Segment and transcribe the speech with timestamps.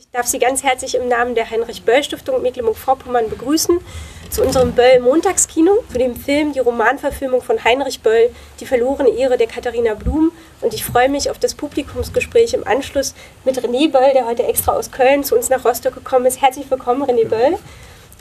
[0.00, 3.80] Ich darf Sie ganz herzlich im Namen der Heinrich-Böll-Stiftung Mecklenburg-Vorpommern begrüßen
[4.30, 9.46] zu unserem Böll-Montagskino, zu dem Film Die Romanverfilmung von Heinrich Böll, Die verlorene Ehre der
[9.46, 10.32] Katharina Blum.
[10.62, 14.72] Und ich freue mich auf das Publikumsgespräch im Anschluss mit René Böll, der heute extra
[14.72, 16.40] aus Köln zu uns nach Rostock gekommen ist.
[16.40, 17.58] Herzlich willkommen, René Böll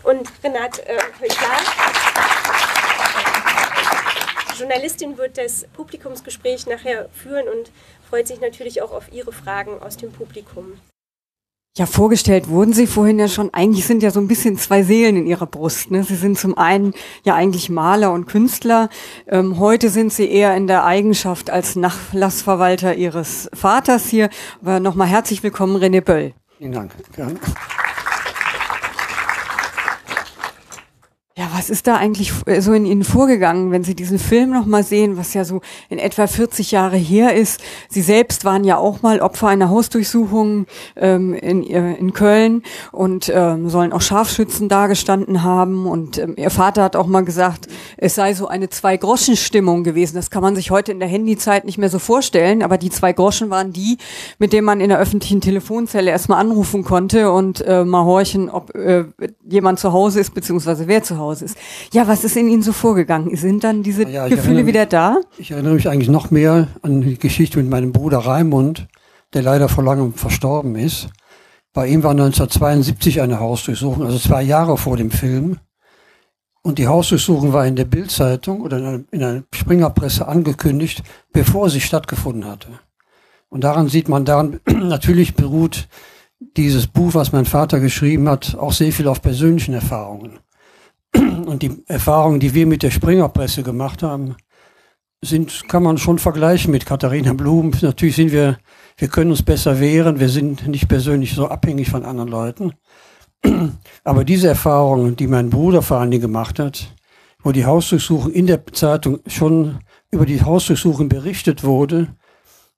[0.03, 1.47] und Renate äh, Heuchler.
[4.53, 7.71] Die Journalistin wird das Publikumsgespräch nachher führen und
[8.09, 10.73] freut sich natürlich auch auf Ihre Fragen aus dem Publikum.
[11.79, 13.53] Ja, vorgestellt wurden Sie vorhin ja schon.
[13.53, 15.91] Eigentlich sind ja so ein bisschen zwei Seelen in Ihrer Brust.
[15.91, 16.03] Ne?
[16.03, 16.93] Sie sind zum einen
[17.23, 18.89] ja eigentlich Maler und Künstler.
[19.27, 24.29] Ähm, heute sind Sie eher in der Eigenschaft als Nachlassverwalter Ihres Vaters hier.
[24.61, 26.33] Aber nochmal herzlich willkommen, René Böll.
[26.57, 26.91] Vielen Dank.
[27.15, 27.39] Gerne.
[31.39, 35.15] Ja, was ist da eigentlich so in Ihnen vorgegangen, wenn Sie diesen Film nochmal sehen,
[35.15, 37.61] was ja so in etwa 40 Jahre her ist?
[37.87, 40.65] Sie selbst waren ja auch mal Opfer einer Hausdurchsuchung
[40.97, 45.87] ähm, in, äh, in Köln und ähm, sollen auch Scharfschützen dagestanden haben.
[45.87, 50.15] Und ähm, Ihr Vater hat auch mal gesagt, es sei so eine Zwei-Groschen-Stimmung gewesen.
[50.17, 53.13] Das kann man sich heute in der Handyzeit nicht mehr so vorstellen, aber die zwei
[53.13, 53.97] Groschen waren die,
[54.39, 58.75] mit denen man in der öffentlichen Telefonzelle erstmal anrufen konnte und äh, mal horchen, ob
[58.75, 59.05] äh,
[59.47, 61.57] jemand zu Hause ist, beziehungsweise wer zu Hause Hause ist.
[61.93, 63.35] Ja, was ist in Ihnen so vorgegangen?
[63.35, 65.21] Sind dann diese ja, Gefühle wieder da?
[65.37, 68.87] Ich erinnere mich eigentlich noch mehr an die Geschichte mit meinem Bruder Raimund,
[69.33, 71.07] der leider vor langem verstorben ist.
[71.73, 75.57] Bei ihm war 1972 eine Hausdurchsuchung, also zwei Jahre vor dem Film.
[76.61, 81.69] Und die Hausdurchsuchung war in der Bildzeitung oder in einer, in einer Springerpresse angekündigt, bevor
[81.69, 82.67] sie stattgefunden hatte.
[83.49, 85.87] Und daran sieht man, daran natürlich beruht
[86.57, 90.39] dieses Buch, was mein Vater geschrieben hat, auch sehr viel auf persönlichen Erfahrungen.
[91.15, 94.35] Und die Erfahrungen, die wir mit der Springerpresse gemacht haben,
[95.21, 97.71] sind, kann man schon vergleichen mit Katharina Blum.
[97.81, 98.57] Natürlich sind wir,
[98.97, 102.73] wir können uns besser wehren, wir sind nicht persönlich so abhängig von anderen Leuten.
[104.03, 106.93] Aber diese Erfahrungen, die mein Bruder vor allen Dingen gemacht hat,
[107.43, 109.79] wo die Hausdurchsuchung in der Zeitung schon
[110.11, 112.15] über die Hausdurchsuchung berichtet wurde,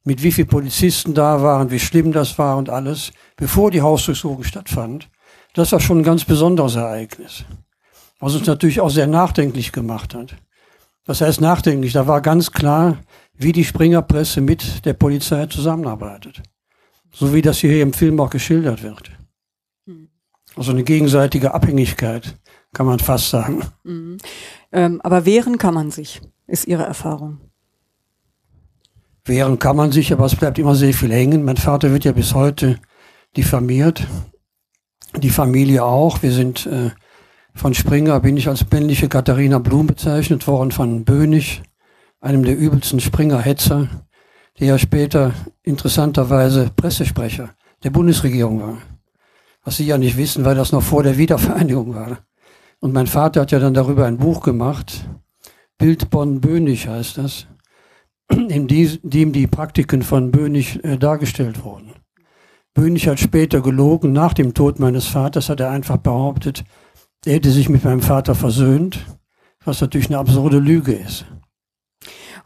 [0.03, 4.43] mit wie viele Polizisten da waren, wie schlimm das war und alles, bevor die Hausdurchsuchung
[4.43, 5.09] stattfand,
[5.53, 7.45] das war schon ein ganz besonderes Ereignis
[8.21, 10.35] was uns natürlich auch sehr nachdenklich gemacht hat.
[11.05, 11.93] Was heißt nachdenklich?
[11.93, 12.99] Da war ganz klar,
[13.33, 16.41] wie die Springerpresse mit der Polizei zusammenarbeitet.
[17.11, 19.11] So wie das hier im Film auch geschildert wird.
[19.87, 20.09] Hm.
[20.55, 22.37] Also eine gegenseitige Abhängigkeit,
[22.73, 23.63] kann man fast sagen.
[23.83, 24.17] Mhm.
[24.71, 27.39] Ähm, aber wehren kann man sich, ist Ihre Erfahrung.
[29.25, 31.43] Wehren kann man sich, aber es bleibt immer sehr viel hängen.
[31.43, 32.79] Mein Vater wird ja bis heute
[33.35, 34.07] diffamiert.
[35.17, 36.21] Die Familie auch.
[36.21, 36.91] Wir sind äh,
[37.53, 41.61] von Springer bin ich als männliche Katharina Blum bezeichnet worden, von Bönig,
[42.19, 43.87] einem der übelsten Springer-Hetzer,
[44.59, 47.49] der ja später interessanterweise Pressesprecher
[47.83, 48.77] der Bundesregierung war.
[49.63, 52.19] Was Sie ja nicht wissen, weil das noch vor der Wiedervereinigung war.
[52.79, 55.07] Und mein Vater hat ja dann darüber ein Buch gemacht,
[55.77, 57.47] Bild Bonn-Bönig heißt das,
[58.29, 61.93] in dem die Praktiken von Bönig äh, dargestellt wurden.
[62.73, 66.63] Bönig hat später gelogen, nach dem Tod meines Vaters hat er einfach behauptet,
[67.25, 69.05] er hätte sich mit meinem Vater versöhnt,
[69.63, 71.25] was natürlich eine absurde Lüge ist.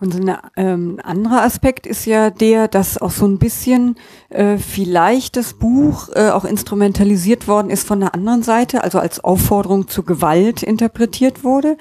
[0.02, 3.96] Und ein ähm, anderer Aspekt ist ja der, dass auch so ein bisschen
[4.30, 9.24] äh, vielleicht das Buch äh, auch instrumentalisiert worden ist von der anderen Seite, also als
[9.24, 11.78] Aufforderung zur Gewalt interpretiert wurde.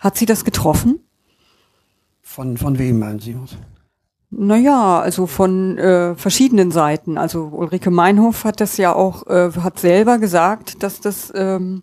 [0.00, 1.00] Hat sie das getroffen?
[2.22, 3.36] Von, von wem meinen Sie?
[4.30, 7.18] Naja, also von äh, verschiedenen Seiten.
[7.18, 11.82] Also Ulrike Meinhof hat das ja auch, äh, hat selber gesagt, dass das ähm,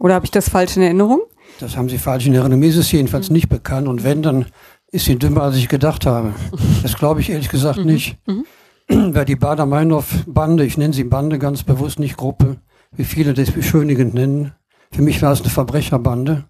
[0.00, 1.20] oder habe ich das falsch in Erinnerung?
[1.60, 2.60] Das haben Sie falsch in Erinnerung.
[2.60, 3.36] Mir ist es jedenfalls mhm.
[3.36, 3.86] nicht bekannt.
[3.86, 4.46] Und wenn, dann
[4.90, 6.34] ist sie dümmer, als ich gedacht habe.
[6.82, 7.84] Das glaube ich ehrlich gesagt mhm.
[7.84, 8.18] nicht.
[8.26, 9.14] Mhm.
[9.14, 12.56] Weil die Bader-Meinhof-Bande, ich nenne sie Bande ganz bewusst, nicht Gruppe,
[12.90, 14.52] wie viele das beschönigend nennen.
[14.90, 16.44] Für mich war es eine Verbrecherbande.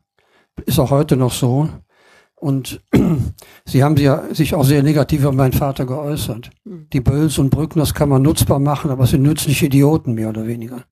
[0.64, 1.68] Ist auch heute noch so.
[2.36, 2.80] Und
[3.66, 6.50] sie haben ja sich auch sehr negativ über meinen Vater geäußert.
[6.64, 6.86] Mhm.
[6.92, 10.28] Die Bölls und Brücken, das kann man nutzbar machen, aber es sind nützliche Idioten, mehr
[10.28, 10.84] oder weniger.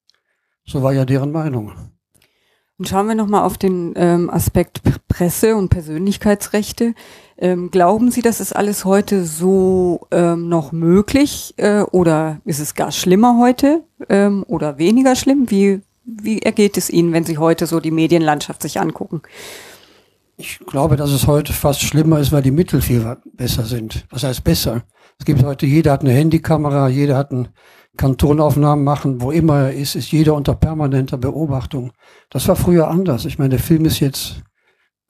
[0.67, 1.73] So war ja deren Meinung.
[2.79, 6.95] Und schauen wir nochmal auf den ähm, Aspekt Presse- und Persönlichkeitsrechte.
[7.37, 12.77] Ähm, glauben Sie, das ist alles heute so ähm, noch möglich äh, oder ist es
[12.77, 15.51] gar schlimmer heute ähm, oder weniger schlimm?
[15.51, 19.23] Wie, wie ergeht es Ihnen, wenn Sie heute so die Medienlandschaft sich angucken?
[20.37, 24.07] Ich glaube, dass es heute fast schlimmer ist, weil die Mittel viel besser sind.
[24.11, 24.85] Was heißt besser?
[25.19, 27.49] Es gibt heute, jeder hat eine Handykamera, jeder hat ein
[27.99, 31.93] Kantonaufnahmen machen, wo immer er ist, ist jeder unter permanenter Beobachtung.
[32.31, 33.27] Das war früher anders.
[33.27, 34.43] Ich meine, der Film ist jetzt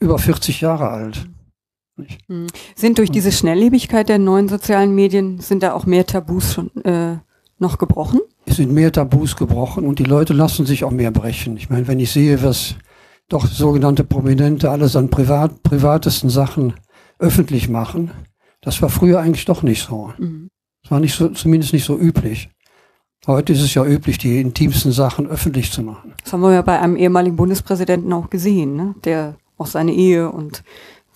[0.00, 1.28] über 40 Jahre alt.
[2.26, 2.48] Hm.
[2.74, 7.18] Sind durch diese Schnelllebigkeit der neuen sozialen Medien, sind da auch mehr Tabus schon äh,
[7.58, 8.20] noch gebrochen?
[8.48, 11.56] es sind mehr Tabus gebrochen und die Leute lassen sich auch mehr brechen.
[11.56, 12.76] Ich meine, wenn ich sehe, was
[13.28, 16.74] doch sogenannte Prominente alles an privat, privatesten Sachen
[17.18, 18.10] öffentlich machen,
[18.62, 20.12] das war früher eigentlich doch nicht so.
[20.18, 20.48] Mhm.
[20.82, 22.48] Das war nicht so, zumindest nicht so üblich.
[23.28, 26.14] Heute ist es ja üblich, die intimsten Sachen öffentlich zu machen.
[26.24, 28.94] Das haben wir ja bei einem ehemaligen Bundespräsidenten auch gesehen, ne?
[29.04, 30.64] der auch seine Ehe und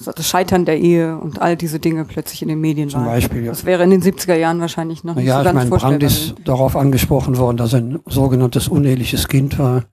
[0.04, 3.12] das Scheitern der Ehe und all diese Dinge plötzlich in den Medien Zum war.
[3.12, 3.50] Beispiel, ja.
[3.50, 6.02] Das wäre in den 70er Jahren wahrscheinlich noch nicht ja, so ganz ich meine, Brandt
[6.02, 9.84] ist darauf angesprochen worden, dass er ein sogenanntes uneheliches Kind war.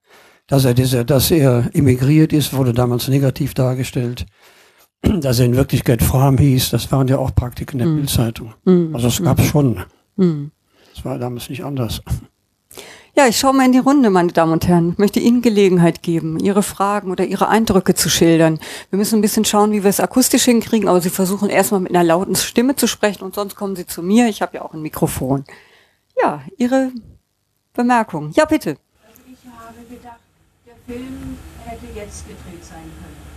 [0.47, 4.25] Dass er, diese, dass er emigriert ist, wurde damals negativ dargestellt.
[5.21, 7.95] Dass er in Wirklichkeit Fram hieß, das waren ja auch Praktiken der mm.
[7.95, 8.53] Bildzeitung.
[8.65, 8.93] Mm.
[8.93, 9.43] Also es gab mm.
[9.43, 9.79] schon.
[10.99, 12.01] Das war damals nicht anders.
[13.15, 14.91] Ja, ich schaue mal in die Runde, meine Damen und Herren.
[14.91, 18.59] Ich möchte Ihnen Gelegenheit geben, Ihre Fragen oder Ihre Eindrücke zu schildern.
[18.89, 21.95] Wir müssen ein bisschen schauen, wie wir es akustisch hinkriegen, aber Sie versuchen erstmal mit
[21.95, 24.27] einer lauten Stimme zu sprechen und sonst kommen Sie zu mir.
[24.27, 25.45] Ich habe ja auch ein Mikrofon.
[26.21, 26.91] Ja, Ihre
[27.71, 28.31] Bemerkung.
[28.35, 28.71] Ja, bitte.
[29.07, 30.19] Also ich habe gedacht,
[30.67, 33.28] der Film hätte jetzt gedreht sein können.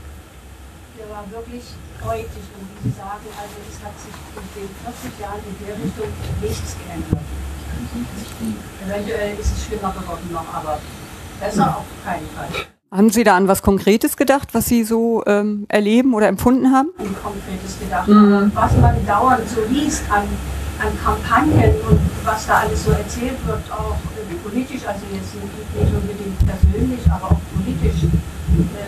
[1.03, 1.65] Der war wirklich
[1.99, 5.75] deutlich und wie Sie sagen, also es hat sich in den 40 Jahren in der
[5.75, 6.07] Richtung
[6.41, 7.27] nichts geändert.
[8.87, 10.79] Eventuell ist es schlimmer geworden noch, aber
[11.41, 12.67] besser auf keinen Fall.
[12.93, 16.91] Haben Sie da an was Konkretes gedacht, was Sie so ähm, erleben oder empfunden haben?
[16.99, 18.07] An Konkretes gedacht.
[18.07, 18.53] Mhm.
[18.55, 20.29] Was man dauernd so liest an,
[20.79, 25.75] an Kampagnen und was da alles so erzählt wird, auch äh, politisch, also jetzt nicht,
[25.75, 27.41] nicht unbedingt persönlich, aber auch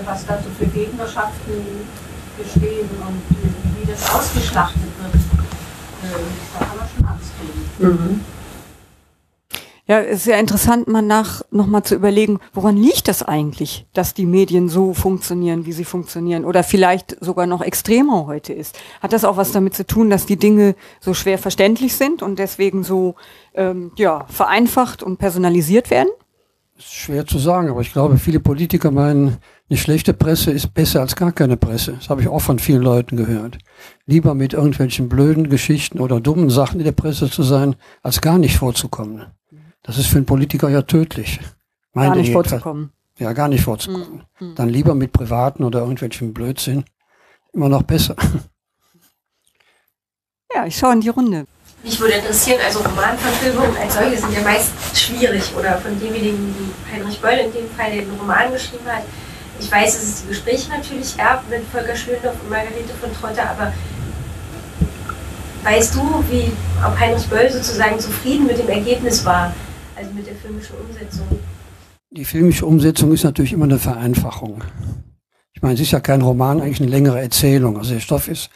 [0.05, 1.55] was da so für Gegnerschaften
[2.39, 6.17] bestehen und äh, wie das ausgeschlachtet wird, äh,
[6.59, 7.89] da kann man schon Angst kriegen.
[7.93, 8.21] Mhm.
[9.87, 14.15] Ja, es ist ja interessant, mal nach nochmal zu überlegen, woran liegt das eigentlich, dass
[14.15, 18.79] die Medien so funktionieren, wie sie funktionieren, oder vielleicht sogar noch extremer heute ist.
[19.03, 22.39] Hat das auch was damit zu tun, dass die Dinge so schwer verständlich sind und
[22.39, 23.17] deswegen so
[23.53, 26.09] ähm, ja vereinfacht und personalisiert werden?
[26.77, 29.37] Das ist schwer zu sagen, aber ich glaube, viele Politiker meinen,
[29.71, 31.93] eine schlechte Presse ist besser als gar keine Presse.
[31.95, 33.59] Das habe ich auch von vielen Leuten gehört.
[34.05, 38.39] Lieber mit irgendwelchen blöden Geschichten oder dummen Sachen in der Presse zu sein, als gar
[38.39, 39.27] nicht vorzukommen.
[39.83, 41.41] Das ist für einen Politiker ja tödlich.
[41.95, 42.51] Meine gar nicht Jedenfalls.
[42.51, 42.93] vorzukommen.
[43.19, 44.25] Ja, gar nicht vorzukommen.
[44.41, 44.55] Mhm.
[44.55, 46.85] Dann lieber mit privaten oder irgendwelchen Blödsinn.
[47.53, 48.17] Immer noch besser.
[50.55, 51.47] Ja, ich schaue in die Runde.
[51.83, 56.95] Mich würde interessieren, also Romanverfilmungen als solche sind ja meist schwierig oder von demjenigen, wie
[56.95, 59.03] Heinrich Böll in dem Fall den Roman geschrieben hat.
[59.65, 63.51] Ich weiß, dass es die Gespräche natürlich gab mit Volker Schlöndorff und Margarete von Trotter,
[63.51, 63.73] aber
[65.63, 66.53] weißt du, wie
[66.87, 69.55] ob Heinrich Böll sozusagen zufrieden mit dem Ergebnis war?
[69.97, 71.27] also mit der filmischen Umsetzung?
[72.11, 74.63] Die filmische Umsetzung ist natürlich immer eine Vereinfachung.
[75.53, 77.79] Ich meine, es ist ja kein Roman, eigentlich eine längere Erzählung.
[77.79, 78.51] Also der Stoff ist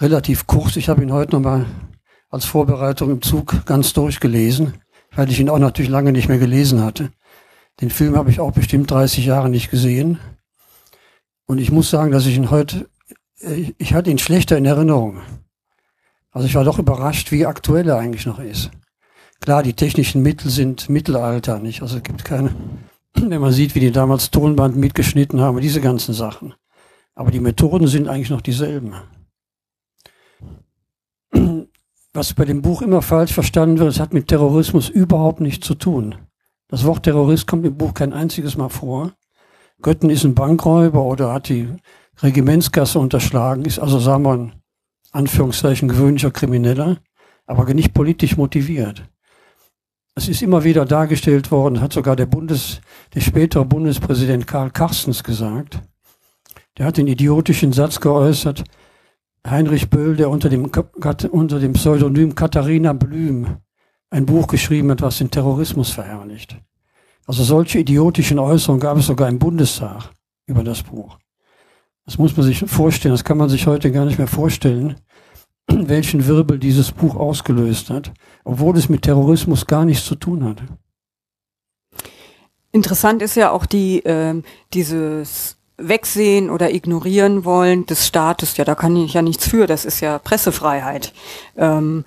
[0.00, 0.76] relativ kurz.
[0.76, 1.66] Ich habe ihn heute nochmal
[2.28, 4.74] als Vorbereitung im Zug ganz durchgelesen,
[5.14, 7.10] weil ich ihn auch natürlich lange nicht mehr gelesen hatte.
[7.80, 10.18] Den Film habe ich auch bestimmt 30 Jahre nicht gesehen.
[11.46, 12.88] Und ich muss sagen, dass ich ihn heute,
[13.78, 15.20] ich hatte ihn schlechter in Erinnerung.
[16.30, 18.70] Also ich war doch überrascht, wie aktuell er eigentlich noch ist.
[19.40, 21.82] Klar, die technischen Mittel sind Mittelalter, nicht?
[21.82, 22.54] Also es gibt keine,
[23.14, 26.54] wenn man sieht, wie die damals Tonband mitgeschnitten haben, diese ganzen Sachen.
[27.14, 28.94] Aber die Methoden sind eigentlich noch dieselben.
[32.12, 35.74] Was bei dem Buch immer falsch verstanden wird, es hat mit Terrorismus überhaupt nichts zu
[35.74, 36.14] tun.
[36.68, 39.12] Das Wort Terrorist kommt im Buch kein einziges Mal vor.
[39.82, 41.68] Götten ist ein Bankräuber oder hat die
[42.22, 44.52] Regimentskasse unterschlagen, ist also, sagen wir, ein
[45.12, 46.98] Anführungszeichen gewöhnlicher Krimineller,
[47.46, 49.04] aber nicht politisch motiviert.
[50.16, 52.80] Es ist immer wieder dargestellt worden, hat sogar der Bundes,
[53.14, 55.80] der spätere Bundespräsident Karl Carstens gesagt.
[56.78, 58.64] Der hat den idiotischen Satz geäußert,
[59.46, 60.70] Heinrich Böll, der unter dem,
[61.30, 63.58] unter dem Pseudonym Katharina Blüm
[64.10, 66.56] ein Buch geschrieben hat, was den Terrorismus verherrlicht.
[67.26, 70.10] Also solche idiotischen Äußerungen gab es sogar im Bundestag
[70.46, 71.18] über das Buch.
[72.04, 74.96] Das muss man sich vorstellen, das kann man sich heute gar nicht mehr vorstellen,
[75.68, 78.12] welchen Wirbel dieses Buch ausgelöst hat,
[78.44, 80.64] obwohl es mit Terrorismus gar nichts zu tun hatte.
[82.72, 84.42] Interessant ist ja auch die äh,
[84.74, 88.56] dieses Wegsehen oder ignorieren wollen des Staates.
[88.56, 89.66] Ja, da kann ich ja nichts für.
[89.66, 91.12] Das ist ja Pressefreiheit.
[91.56, 92.04] Ähm,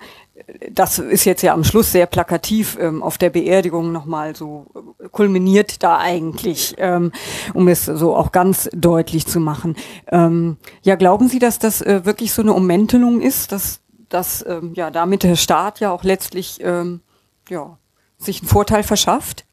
[0.70, 5.07] das ist jetzt ja am Schluss sehr plakativ ähm, auf der Beerdigung nochmal so äh,
[5.18, 7.10] kulminiert da eigentlich, ähm,
[7.52, 9.74] um es so auch ganz deutlich zu machen.
[10.06, 14.74] Ähm, ja, glauben Sie, dass das äh, wirklich so eine Ummäntelung ist, dass, dass ähm,
[14.76, 17.00] ja damit der Staat ja auch letztlich ähm,
[17.48, 17.78] ja,
[18.16, 19.44] sich einen Vorteil verschafft?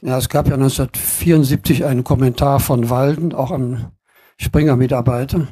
[0.00, 3.92] Ja, es gab ja 1974 einen Kommentar von Walden, auch am
[4.38, 5.48] Springer-Mitarbeiter,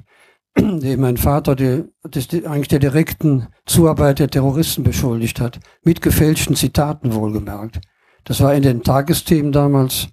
[0.56, 6.56] den mein Vater der, des, eigentlich der direkten Zuarbeit der Terroristen beschuldigt hat, mit gefälschten
[6.56, 7.78] Zitaten wohlgemerkt.
[8.24, 10.08] Das war in den Tagesthemen damals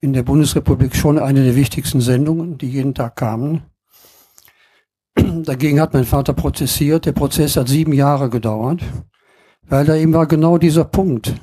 [0.00, 3.62] in der Bundesrepublik schon eine der wichtigsten Sendungen, die jeden Tag kamen.
[5.14, 7.06] Dagegen hat mein Vater prozessiert.
[7.06, 8.80] Der Prozess hat sieben Jahre gedauert,
[9.68, 11.34] weil da eben war genau dieser Punkt.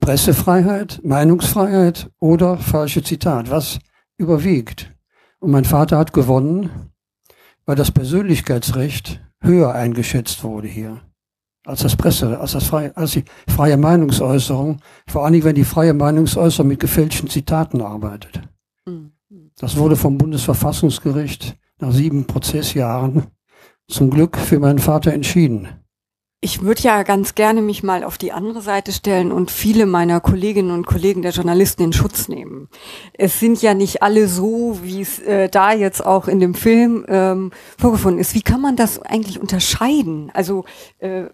[0.00, 3.50] Pressefreiheit, Meinungsfreiheit oder falsche Zitat.
[3.50, 3.78] Was
[4.18, 4.94] überwiegt?
[5.40, 6.92] Und mein Vater hat gewonnen,
[7.64, 11.00] weil das Persönlichkeitsrecht höher eingeschätzt wurde hier
[11.66, 15.64] als das Presse, als das freie, als die freie Meinungsäußerung, vor allen Dingen, wenn die
[15.64, 18.40] freie Meinungsäußerung mit gefälschten Zitaten arbeitet.
[18.86, 19.12] Mhm.
[19.58, 23.26] Das wurde vom Bundesverfassungsgericht nach sieben Prozessjahren
[23.88, 25.68] zum Glück für meinen Vater entschieden.
[26.40, 30.20] Ich würde ja ganz gerne mich mal auf die andere Seite stellen und viele meiner
[30.20, 32.68] Kolleginnen und Kollegen der Journalisten in Schutz nehmen.
[33.14, 37.04] Es sind ja nicht alle so, wie es äh, da jetzt auch in dem Film
[37.08, 38.34] ähm, vorgefunden ist.
[38.34, 40.30] Wie kann man das eigentlich unterscheiden?
[40.34, 40.64] Also
[40.98, 41.24] äh,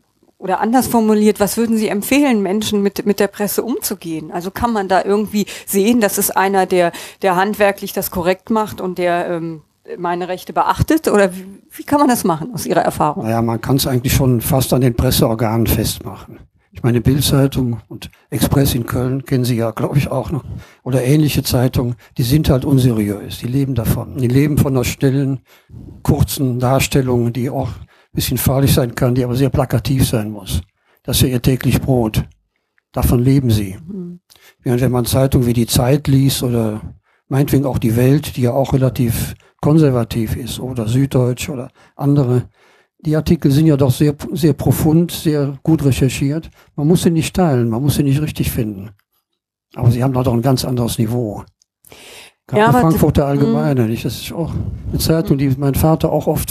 [0.42, 4.32] oder anders formuliert, was würden Sie empfehlen, Menschen mit, mit der Presse umzugehen?
[4.32, 6.90] Also kann man da irgendwie sehen, dass es einer, der,
[7.22, 9.62] der handwerklich das korrekt macht und der ähm,
[9.96, 11.06] meine Rechte beachtet?
[11.06, 13.24] Oder wie, wie kann man das machen aus Ihrer Erfahrung?
[13.24, 16.40] Naja, man kann es eigentlich schon fast an den Presseorganen festmachen.
[16.72, 20.42] Ich meine, Bildzeitung und Express in Köln kennen Sie ja, glaube ich, auch noch.
[20.82, 23.38] Oder ähnliche Zeitungen, die sind halt unseriös.
[23.38, 24.16] Die leben davon.
[24.16, 25.40] Die leben von der stillen,
[26.02, 27.68] kurzen Darstellung, die auch
[28.12, 30.62] bisschen fahrlich sein kann, die aber sehr plakativ sein muss.
[31.02, 32.24] Das ist ja ihr täglich Brot.
[32.92, 33.76] Davon leben sie.
[33.86, 34.20] Mhm.
[34.62, 36.80] Während wenn man Zeitungen wie die Zeit liest oder
[37.28, 42.48] meinetwegen auch die Welt, die ja auch relativ konservativ ist oder Süddeutsch oder andere.
[43.04, 46.50] Die Artikel sind ja doch sehr, sehr profund, sehr gut recherchiert.
[46.76, 48.90] Man muss sie nicht teilen, man muss sie nicht richtig finden.
[49.74, 51.44] Aber sie haben doch ein ganz anderes Niveau.
[52.54, 54.04] Ja, Frankfurter Allgemeine, nicht?
[54.04, 54.52] Das ist auch
[54.90, 56.50] eine Zeitung, die mein Vater auch oft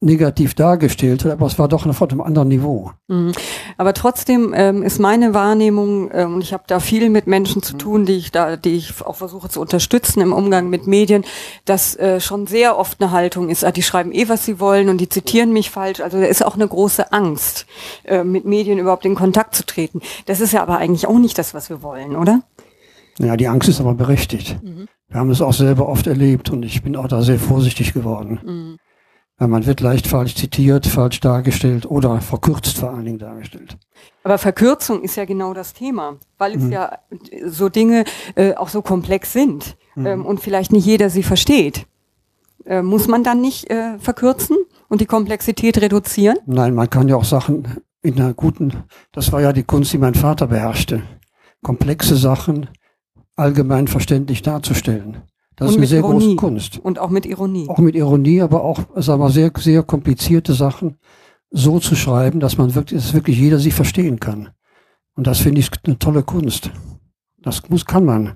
[0.00, 2.92] negativ dargestellt hat, aber es war doch auf einem anderen Niveau.
[3.08, 3.32] Mhm.
[3.76, 7.76] Aber trotzdem ähm, ist meine Wahrnehmung, ähm, und ich habe da viel mit Menschen zu
[7.76, 11.24] tun, die ich da, die ich auch versuche zu unterstützen im Umgang mit Medien,
[11.64, 14.88] dass äh, schon sehr oft eine Haltung ist, ah, die schreiben eh, was sie wollen
[14.88, 16.00] und die zitieren mich falsch.
[16.00, 17.66] Also da ist auch eine große Angst,
[18.04, 20.00] äh, mit Medien überhaupt in Kontakt zu treten.
[20.26, 22.42] Das ist ja aber eigentlich auch nicht das, was wir wollen, oder?
[23.18, 24.58] Ja, die Angst ist aber berechtigt.
[24.62, 24.88] Mhm.
[25.08, 28.40] Wir haben es auch selber oft erlebt und ich bin auch da sehr vorsichtig geworden.
[28.44, 28.78] Mhm.
[29.36, 33.76] Weil man wird leicht falsch zitiert, falsch dargestellt oder verkürzt vor allen Dingen dargestellt.
[34.22, 36.72] Aber Verkürzung ist ja genau das Thema, weil es mhm.
[36.72, 36.98] ja
[37.46, 38.04] so Dinge
[38.36, 40.06] äh, auch so komplex sind mhm.
[40.06, 41.86] ähm, und vielleicht nicht jeder sie versteht.
[42.64, 44.56] Äh, muss man dann nicht äh, verkürzen
[44.88, 46.38] und die Komplexität reduzieren?
[46.46, 49.98] Nein, man kann ja auch Sachen in einer guten, das war ja die Kunst, die
[49.98, 51.02] mein Vater beherrschte.
[51.62, 52.68] Komplexe Sachen
[53.36, 55.22] allgemein verständlich darzustellen.
[55.56, 56.24] Das und ist eine sehr Ironie.
[56.24, 56.78] große Kunst.
[56.78, 57.68] Und auch mit Ironie.
[57.68, 60.96] Auch mit Ironie, aber auch, sagen wir, sehr, sehr komplizierte Sachen
[61.50, 64.50] so zu schreiben, dass man wirklich, dass wirklich jeder sie verstehen kann.
[65.14, 66.70] Und das finde ich eine tolle Kunst.
[67.40, 68.34] Das muss, kann man.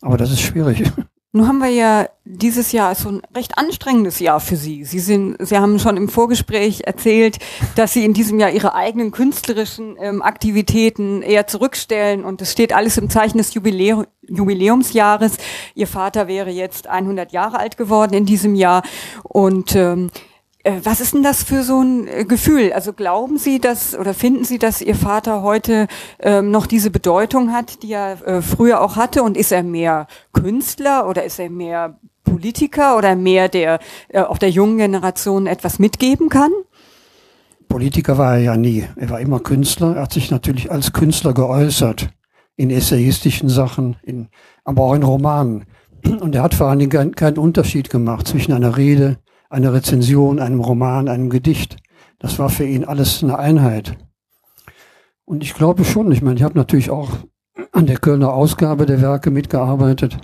[0.00, 0.84] Aber das ist schwierig.
[1.32, 4.84] Nun haben wir ja dieses Jahr so ein recht anstrengendes Jahr für Sie.
[4.84, 7.38] Sie sind, Sie haben schon im Vorgespräch erzählt,
[7.76, 12.72] dass Sie in diesem Jahr Ihre eigenen künstlerischen ähm, Aktivitäten eher zurückstellen und es steht
[12.72, 14.08] alles im Zeichen des Jubiläums.
[14.22, 15.38] Jubiläumsjahres.
[15.74, 18.82] Ihr Vater wäre jetzt 100 Jahre alt geworden in diesem Jahr
[19.24, 20.29] und ähm, äh,
[20.84, 22.72] was ist denn das für so ein äh, Gefühl?
[22.72, 25.86] Also glauben Sie, dass oder finden Sie, dass Ihr Vater heute
[26.20, 29.22] ähm, noch diese Bedeutung hat, die er äh, früher auch hatte?
[29.22, 34.38] Und ist er mehr Künstler oder ist er mehr Politiker oder mehr der äh, auch
[34.38, 36.50] der jungen Generation etwas mitgeben kann?
[37.68, 38.86] Politiker war er ja nie.
[38.96, 39.96] Er war immer Künstler.
[39.96, 42.10] Er hat sich natürlich als Künstler geäußert
[42.56, 44.28] in essayistischen Sachen, in,
[44.64, 45.64] aber auch in Romanen.
[46.20, 49.18] Und er hat vor allen Dingen keinen Unterschied gemacht zwischen einer Rede
[49.50, 51.76] einer Rezension, einem Roman, einem Gedicht.
[52.18, 53.98] Das war für ihn alles eine Einheit.
[55.24, 57.10] Und ich glaube schon, ich meine, ich habe natürlich auch
[57.72, 60.18] an der Kölner Ausgabe der Werke mitgearbeitet.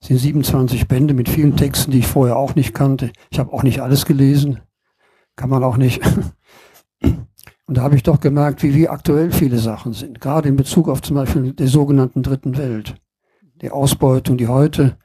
[0.00, 3.12] Es sind 27 Bände mit vielen Texten, die ich vorher auch nicht kannte.
[3.30, 4.60] Ich habe auch nicht alles gelesen.
[5.36, 6.00] Kann man auch nicht.
[7.02, 10.20] Und da habe ich doch gemerkt, wie, wie aktuell viele Sachen sind.
[10.20, 12.94] Gerade in Bezug auf zum Beispiel der sogenannten Dritten Welt.
[13.60, 14.96] Die Ausbeutung, die heute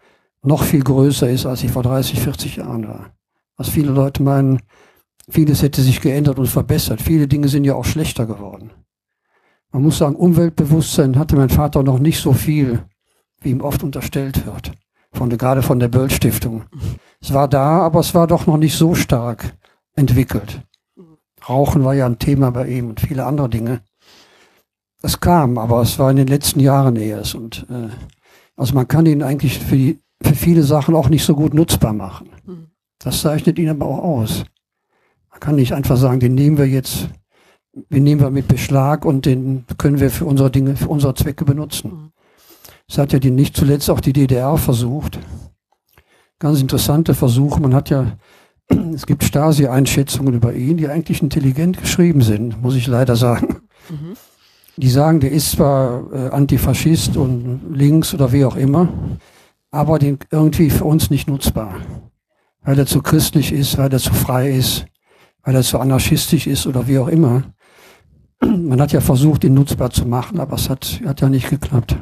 [0.42, 3.15] noch viel größer ist, als sie vor 30, 40 Jahren war
[3.58, 4.62] was viele Leute meinen,
[5.30, 7.02] vieles hätte sich geändert und verbessert.
[7.02, 8.72] Viele Dinge sind ja auch schlechter geworden.
[9.72, 12.84] Man muss sagen, Umweltbewusstsein hatte mein Vater noch nicht so viel,
[13.42, 14.72] wie ihm oft unterstellt wird.
[15.12, 16.64] Von gerade von der Böll Stiftung.
[17.22, 19.56] Es war da, aber es war doch noch nicht so stark
[19.96, 20.62] entwickelt.
[21.48, 23.82] Rauchen war ja ein Thema bei ihm und viele andere Dinge.
[25.02, 27.36] Es kam, aber es war in den letzten Jahren erst.
[27.36, 27.90] Und äh,
[28.56, 31.94] also man kann ihn eigentlich für, die, für viele Sachen auch nicht so gut nutzbar
[31.94, 32.30] machen.
[33.00, 34.46] Das zeichnet ihn aber auch aus.
[35.32, 37.10] Man kann nicht einfach sagen, den nehmen wir jetzt,
[37.74, 41.44] den nehmen wir mit Beschlag und den können wir für unsere Dinge, für unsere Zwecke
[41.44, 42.14] benutzen.
[42.88, 45.20] Das hat ja die, nicht zuletzt auch die DDR versucht.
[46.40, 47.62] Ganz interessante Versuche.
[47.62, 48.18] Man hat ja,
[48.94, 53.62] es gibt Stasi-Einschätzungen über ihn, die eigentlich intelligent geschrieben sind, muss ich leider sagen.
[53.90, 54.16] Mhm.
[54.78, 58.90] Die sagen, der ist zwar äh, Antifaschist und links oder wie auch immer,
[59.72, 61.75] aber den irgendwie für uns nicht nutzbar.
[62.65, 64.86] Weil er zu christlich ist, weil er zu frei ist,
[65.43, 67.43] weil er zu anarchistisch ist oder wie auch immer.
[68.41, 71.95] Man hat ja versucht, ihn nutzbar zu machen, aber es hat, hat ja nicht geklappt.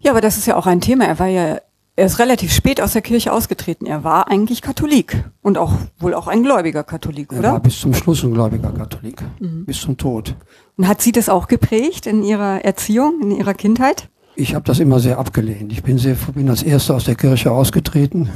[0.00, 1.04] Ja, aber das ist ja auch ein Thema.
[1.04, 1.58] Er war ja,
[1.94, 3.86] er ist relativ spät aus der Kirche ausgetreten.
[3.86, 7.48] Er war eigentlich Katholik und auch wohl auch ein gläubiger Katholik, oder?
[7.48, 9.64] Er war bis zum Schluss ein gläubiger Katholik, mhm.
[9.66, 10.34] bis zum Tod.
[10.76, 14.08] Und hat Sie das auch geprägt in Ihrer Erziehung, in Ihrer Kindheit?
[14.34, 15.70] Ich habe das immer sehr abgelehnt.
[15.72, 18.30] Ich bin sehr, bin als Erster aus der Kirche ausgetreten.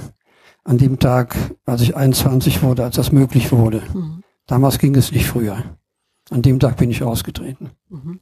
[0.66, 3.82] An dem Tag, als ich 21 wurde, als das möglich wurde.
[3.94, 4.22] Mhm.
[4.46, 5.62] Damals ging es nicht früher.
[6.30, 7.70] An dem Tag bin ich ausgetreten.
[7.88, 8.18] Mhm.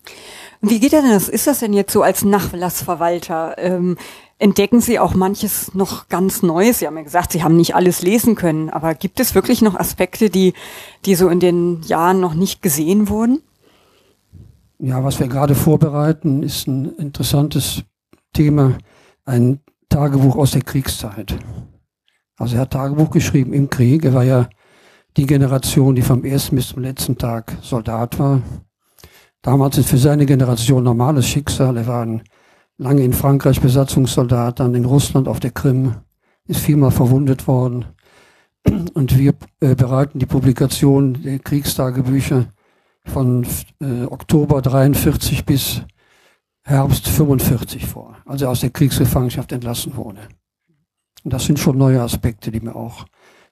[0.60, 1.30] Wie geht denn das?
[1.30, 3.56] Ist das denn jetzt so als Nachlassverwalter?
[3.56, 3.96] Ähm,
[4.38, 6.80] entdecken Sie auch manches noch ganz Neues?
[6.80, 9.74] Sie haben ja gesagt, Sie haben nicht alles lesen können, aber gibt es wirklich noch
[9.74, 10.52] Aspekte, die,
[11.06, 13.40] die so in den Jahren noch nicht gesehen wurden?
[14.78, 17.84] Ja, was wir gerade vorbereiten, ist ein interessantes
[18.34, 18.76] Thema,
[19.24, 21.36] ein Tagebuch aus der Kriegszeit.
[22.36, 24.04] Also er hat Tagebuch geschrieben im Krieg.
[24.04, 24.48] Er war ja
[25.16, 28.42] die Generation, die vom ersten bis zum letzten Tag Soldat war.
[29.42, 31.76] Damals ist für seine Generation normales Schicksal.
[31.76, 32.20] Er war
[32.78, 35.94] lange in Frankreich Besatzungssoldat, dann in Russland auf der Krim,
[36.46, 37.84] ist viermal verwundet worden.
[38.94, 42.46] Und wir äh, bereiten die Publikation der Kriegstagebücher
[43.04, 43.46] von
[43.80, 45.82] äh, Oktober 43 bis
[46.62, 50.20] Herbst 45 vor, als er aus der Kriegsgefangenschaft entlassen wurde.
[51.24, 53.06] Und das sind schon neue Aspekte, die mir auch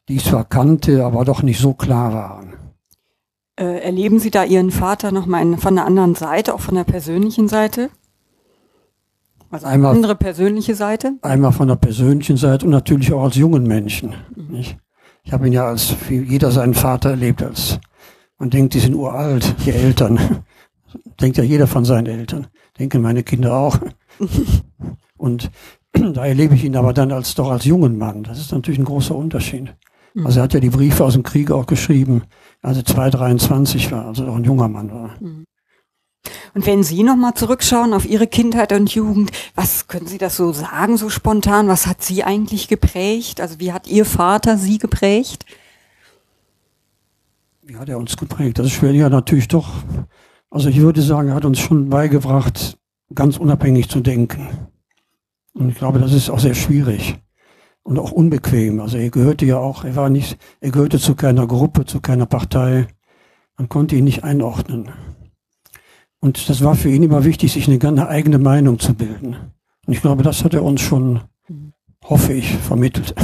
[0.09, 2.55] die ich zwar kannte, aber doch nicht so klar waren.
[3.57, 7.49] Äh, erleben Sie da Ihren Vater nochmal von der anderen Seite, auch von der persönlichen
[7.49, 7.91] Seite?
[9.50, 11.14] Also eine einmal, andere persönliche Seite?
[11.21, 14.15] Einmal von der persönlichen Seite und natürlich auch als jungen Menschen.
[14.35, 14.54] Mhm.
[14.54, 14.76] Ich,
[15.25, 17.78] ich habe ihn ja als wie jeder seinen Vater erlebt als
[18.39, 20.45] man denkt, die sind uralt, die Eltern.
[21.21, 22.49] Denkt ja jeder von seinen Eltern.
[22.78, 23.78] Denken meine Kinder auch.
[25.17, 25.50] Und
[26.15, 28.23] da erlebe ich ihn aber dann als doch als jungen Mann.
[28.23, 29.75] Das ist natürlich ein großer Unterschied.
[30.15, 30.26] Mhm.
[30.26, 32.23] Also er hat ja die Briefe aus dem Krieg auch geschrieben,
[32.63, 35.17] als er 223 war, also auch ein junger Mann war.
[35.21, 35.45] Mhm.
[36.55, 40.52] Und wenn Sie nochmal zurückschauen auf Ihre Kindheit und Jugend, was können Sie das so
[40.52, 41.67] sagen, so spontan?
[41.67, 43.41] Was hat Sie eigentlich geprägt?
[43.41, 45.47] Also wie hat Ihr Vater Sie geprägt?
[47.63, 48.59] Wie hat er uns geprägt?
[48.59, 49.71] Das ist schwer, ja natürlich doch.
[50.50, 52.76] Also ich würde sagen, er hat uns schon beigebracht,
[53.15, 54.49] ganz unabhängig zu denken.
[55.54, 57.19] Und ich glaube, das ist auch sehr schwierig
[57.82, 58.80] und auch unbequem.
[58.80, 62.26] Also er gehörte ja auch, er war nicht, er gehörte zu keiner Gruppe, zu keiner
[62.26, 62.86] Partei.
[63.58, 64.91] Man konnte ihn nicht einordnen.
[66.21, 69.36] Und das war für ihn immer wichtig, sich eine ganz eigene Meinung zu bilden.
[69.86, 71.21] Und ich glaube, das hat er uns schon,
[72.04, 73.15] hoffe ich, vermittelt.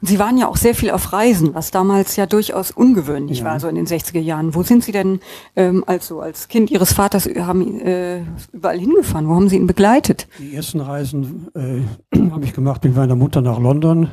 [0.00, 3.44] Und Sie waren ja auch sehr viel auf Reisen, was damals ja durchaus ungewöhnlich ja.
[3.44, 4.54] war, so in den 60er Jahren.
[4.54, 5.20] Wo sind Sie denn
[5.56, 9.28] ähm, also als Kind Ihres Vaters haben, äh, überall hingefahren?
[9.28, 10.28] Wo haben Sie ihn begleitet?
[10.38, 11.82] Die ersten Reisen äh,
[12.30, 14.08] habe ich gemacht mit meiner Mutter nach London.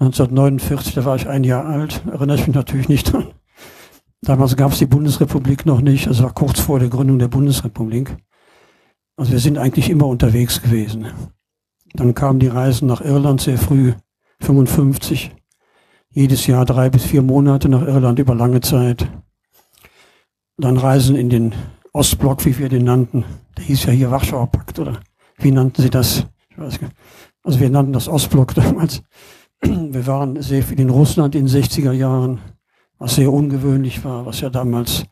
[0.00, 3.26] 1949, da war ich ein Jahr alt, erinnere ich mich natürlich nicht dran.
[4.22, 8.16] Damals gab es die Bundesrepublik noch nicht, also war kurz vor der Gründung der Bundesrepublik.
[9.16, 11.06] Also wir sind eigentlich immer unterwegs gewesen.
[11.94, 13.94] Dann kamen die Reisen nach Irland sehr früh.
[14.40, 15.34] 55.
[16.10, 19.08] Jedes Jahr drei bis vier Monate nach Irland über lange Zeit.
[20.56, 21.54] Dann Reisen in den
[21.92, 23.24] Ostblock, wie wir den nannten.
[23.56, 25.00] Der hieß ja hier Warschauer Pakt, oder
[25.36, 26.26] wie nannten sie das?
[26.50, 26.92] Ich weiß nicht.
[27.42, 29.02] Also wir nannten das Ostblock damals.
[29.62, 32.40] Wir waren sehr viel in Russland in den 60er Jahren,
[32.98, 35.04] was sehr ungewöhnlich war, was ja damals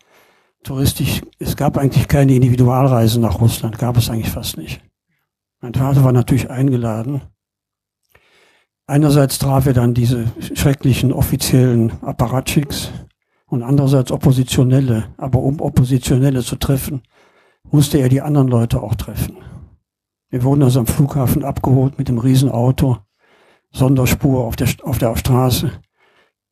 [0.63, 4.81] touristisch, es gab eigentlich keine Individualreisen nach Russland, gab es eigentlich fast nicht.
[5.61, 7.23] Mein Vater war natürlich eingeladen
[8.89, 12.93] Einerseits traf er dann diese schrecklichen offiziellen Apparatschicks
[13.47, 15.05] und andererseits Oppositionelle.
[15.17, 17.03] Aber um Oppositionelle zu treffen,
[17.71, 19.39] musste er die anderen Leute auch treffen.
[20.31, 22.99] Wir wurden also am Flughafen abgeholt mit dem Riesenauto,
[23.73, 25.73] Sonderspur auf der, auf der Straße.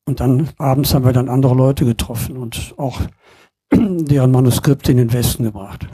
[0.05, 3.01] Und dann abends haben wir dann andere Leute getroffen und auch
[3.73, 5.87] deren Manuskripte in den Westen gebracht.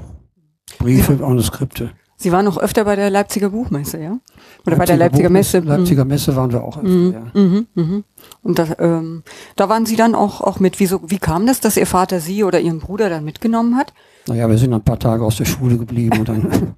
[0.79, 1.91] Briefe, Manuskripte.
[2.21, 4.19] Sie waren noch öfter bei der Leipziger Buchmesse, ja?
[4.67, 5.61] Oder Leipziger bei der Leipziger Buchmesse.
[5.61, 5.75] Messe.
[5.75, 7.13] Leipziger Messe waren wir auch öfter, mhm.
[7.13, 7.41] ja.
[7.41, 8.03] Mhm, mhm.
[8.43, 9.23] Und das, ähm,
[9.55, 10.79] da waren Sie dann auch, auch mit.
[10.79, 13.93] Wieso, wie kam das, dass Ihr Vater Sie oder Ihren Bruder dann mitgenommen hat?
[14.27, 16.75] Naja, wir sind ein paar Tage aus der Schule geblieben und dann,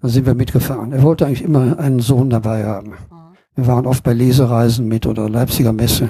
[0.00, 0.92] dann sind wir mitgefahren.
[0.92, 2.94] Er wollte eigentlich immer einen Sohn dabei haben.
[3.54, 6.08] Wir waren oft bei Lesereisen mit oder Leipziger Messe.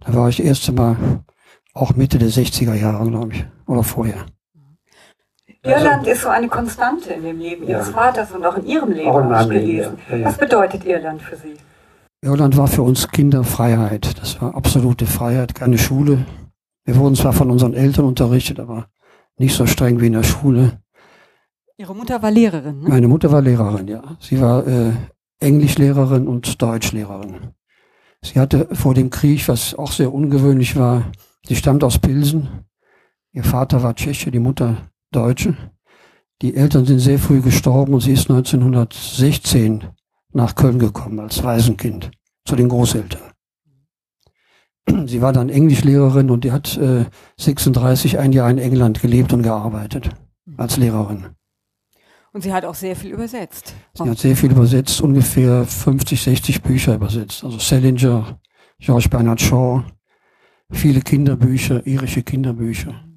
[0.00, 0.96] Da war ich erst einmal
[1.74, 4.26] auch Mitte der 60er Jahre, glaube ich, oder vorher.
[5.62, 7.92] Irland ist so eine Konstante in dem Leben Ihres ja.
[7.92, 10.16] Vaters und auch in Ihrem Leben, auch in meinem Leben, ja.
[10.16, 11.54] Ja, Was bedeutet Irland für Sie?
[12.22, 14.18] Irland war für uns Kinderfreiheit.
[14.20, 16.24] Das war absolute Freiheit, keine Schule.
[16.84, 18.86] Wir wurden zwar von unseren Eltern unterrichtet, aber
[19.38, 20.80] nicht so streng wie in der Schule.
[21.76, 22.88] Ihre Mutter war Lehrerin, ne?
[22.88, 24.02] Meine Mutter war Lehrerin, ja.
[24.18, 24.92] Sie war äh,
[25.40, 27.52] Englischlehrerin und Deutschlehrerin.
[28.22, 31.04] Sie hatte vor dem Krieg, was auch sehr ungewöhnlich war,
[31.46, 32.66] sie stammt aus Pilsen.
[33.32, 34.76] Ihr Vater war Tscheche, die Mutter
[35.10, 35.56] Deutsche.
[36.42, 39.84] Die Eltern sind sehr früh gestorben und sie ist 1916
[40.32, 42.10] nach Köln gekommen als Waisenkind
[42.46, 43.20] zu den Großeltern.
[45.06, 47.04] Sie war dann Englischlehrerin und die hat äh,
[47.38, 50.10] 36 ein Jahr in England gelebt und gearbeitet
[50.56, 51.26] als Lehrerin.
[52.32, 53.74] Und sie hat auch sehr viel übersetzt.
[53.94, 57.44] Sie hat sehr viel übersetzt, ungefähr 50, 60 Bücher übersetzt.
[57.44, 58.40] Also Salinger,
[58.78, 59.82] George Bernard Shaw,
[60.70, 63.09] viele Kinderbücher, irische Kinderbücher.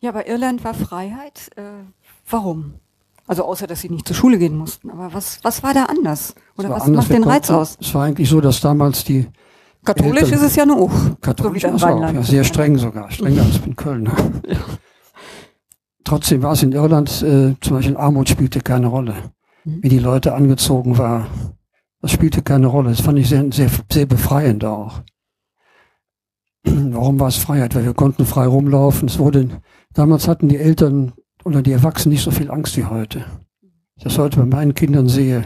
[0.00, 1.50] Ja, aber Irland war Freiheit.
[1.56, 1.62] Äh,
[2.28, 2.74] warum?
[3.26, 4.90] Also außer, dass sie nicht zur Schule gehen mussten.
[4.90, 6.34] Aber was, was war da anders?
[6.56, 7.04] Oder was anders.
[7.04, 7.76] macht den Reiz aus?
[7.80, 9.28] Es war eigentlich so, dass damals die
[9.84, 10.90] Katholisch Eltern, ist es ja nur.
[11.20, 14.10] Katholisch so ist auch, ja, sehr streng sogar, strenger als in Köln.
[14.48, 14.56] Ja.
[16.04, 19.14] Trotzdem war es in Irland, äh, zum Beispiel Armut spielte keine Rolle.
[19.64, 19.82] Mhm.
[19.82, 21.28] Wie die Leute angezogen war,
[22.00, 22.90] das spielte keine Rolle.
[22.90, 25.02] Das fand ich sehr, sehr, sehr befreiend auch.
[26.64, 27.74] Warum war es Freiheit?
[27.74, 29.08] Weil wir konnten frei rumlaufen.
[29.08, 29.48] Es wurde,
[29.94, 31.12] damals hatten die Eltern
[31.44, 33.24] oder die Erwachsenen nicht so viel Angst wie heute.
[33.96, 35.44] Ich das heute bei meinen Kindern sehe,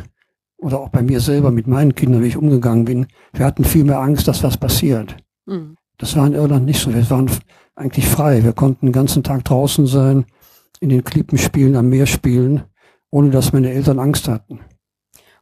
[0.64, 3.84] oder auch bei mir selber mit meinen Kindern, wie ich umgegangen bin, wir hatten viel
[3.84, 5.16] mehr Angst, dass was passiert.
[5.44, 5.76] Mhm.
[5.98, 6.92] Das war in Irland nicht so.
[6.92, 7.30] Wir waren
[7.76, 8.42] eigentlich frei.
[8.42, 10.24] Wir konnten den ganzen Tag draußen sein,
[10.80, 12.62] in den Klippen spielen, am Meer spielen,
[13.10, 14.60] ohne dass meine Eltern Angst hatten.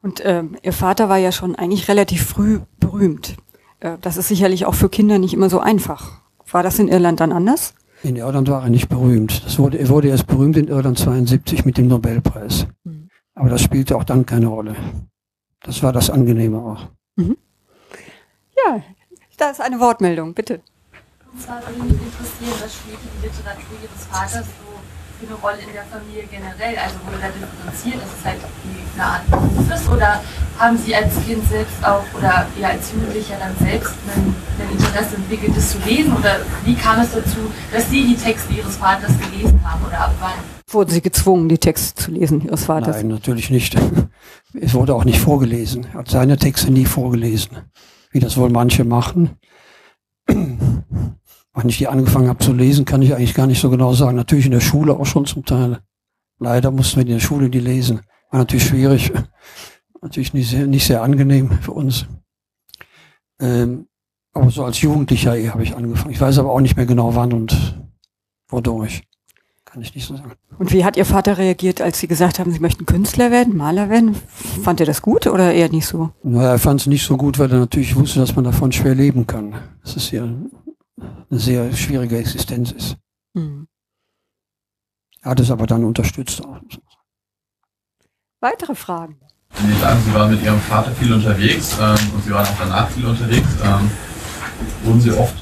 [0.03, 3.37] Und ähm, Ihr Vater war ja schon eigentlich relativ früh berühmt.
[3.83, 6.23] Äh, das ist sicherlich auch für Kinder nicht immer so einfach.
[6.51, 7.75] War das in Irland dann anders?
[8.03, 9.45] In Irland war er nicht berühmt.
[9.45, 12.67] Das wurde, er wurde erst berühmt in Irland 72 mit dem Nobelpreis.
[12.85, 13.09] Mhm.
[13.35, 14.77] Aber das spielte auch dann keine Rolle.
[15.61, 16.89] Das war das Angenehme auch.
[17.17, 17.37] Mhm.
[18.65, 18.83] Ja,
[19.37, 20.61] da ist eine Wortmeldung, bitte.
[21.33, 24.82] Und zwar würde mich interessieren, was spielt die Literatur Ihres Vaters so
[25.23, 26.77] für eine Rolle in der Familie generell?
[26.77, 28.41] Also wurde da differenziert, dass es halt
[28.95, 29.89] eine Art Beruf ist?
[29.89, 30.21] Oder
[30.59, 35.17] haben Sie als Kind selbst auch oder ja als Jugendlicher dann selbst ein, ein Interesse
[35.17, 36.13] entwickelt, das zu lesen?
[36.17, 40.15] Oder wie kam es dazu, dass Sie die Texte Ihres Vaters gelesen haben oder ab
[40.21, 40.33] wann?
[40.69, 42.97] Wurden Sie gezwungen, die Texte zu lesen Ihres Vaters?
[42.97, 43.77] Nein, natürlich nicht.
[44.55, 45.87] Es wurde auch nicht vorgelesen.
[45.95, 47.57] Er hat seine Texte nie vorgelesen.
[48.11, 49.39] Wie das wohl manche machen.
[51.55, 54.17] Wann ich die angefangen habe zu lesen, kann ich eigentlich gar nicht so genau sagen.
[54.17, 55.81] Natürlich in der Schule auch schon zum Teil.
[56.39, 58.01] Leider mussten wir in der Schule die lesen.
[58.31, 59.13] War natürlich schwierig.
[60.01, 62.07] Natürlich nicht sehr, nicht sehr angenehm für uns.
[63.39, 63.87] Ähm,
[64.33, 66.13] aber so als Jugendlicher eh habe ich angefangen.
[66.13, 67.81] Ich weiß aber auch nicht mehr genau wann und
[68.49, 69.05] wodurch.
[69.65, 70.33] Kann ich nicht so sagen.
[70.59, 73.89] Und wie hat Ihr Vater reagiert, als Sie gesagt haben, Sie möchten Künstler werden, Maler
[73.89, 74.15] werden?
[74.63, 76.11] Fand er das gut oder eher nicht so?
[76.23, 78.95] Naja, er fand es nicht so gut, weil er natürlich wusste, dass man davon schwer
[78.95, 79.55] leben kann.
[79.83, 80.29] Das ist ja
[81.31, 82.97] eine sehr schwierige Existenz ist.
[83.35, 83.69] Mhm.
[85.23, 86.61] Er hat es aber dann unterstützt auch.
[88.41, 89.21] Weitere Fragen?
[89.55, 92.89] Sie sagen, Sie waren mit Ihrem Vater viel unterwegs ähm, und Sie waren auch danach
[92.91, 93.49] viel unterwegs.
[93.63, 93.91] Ähm,
[94.83, 95.37] wurden Sie oft,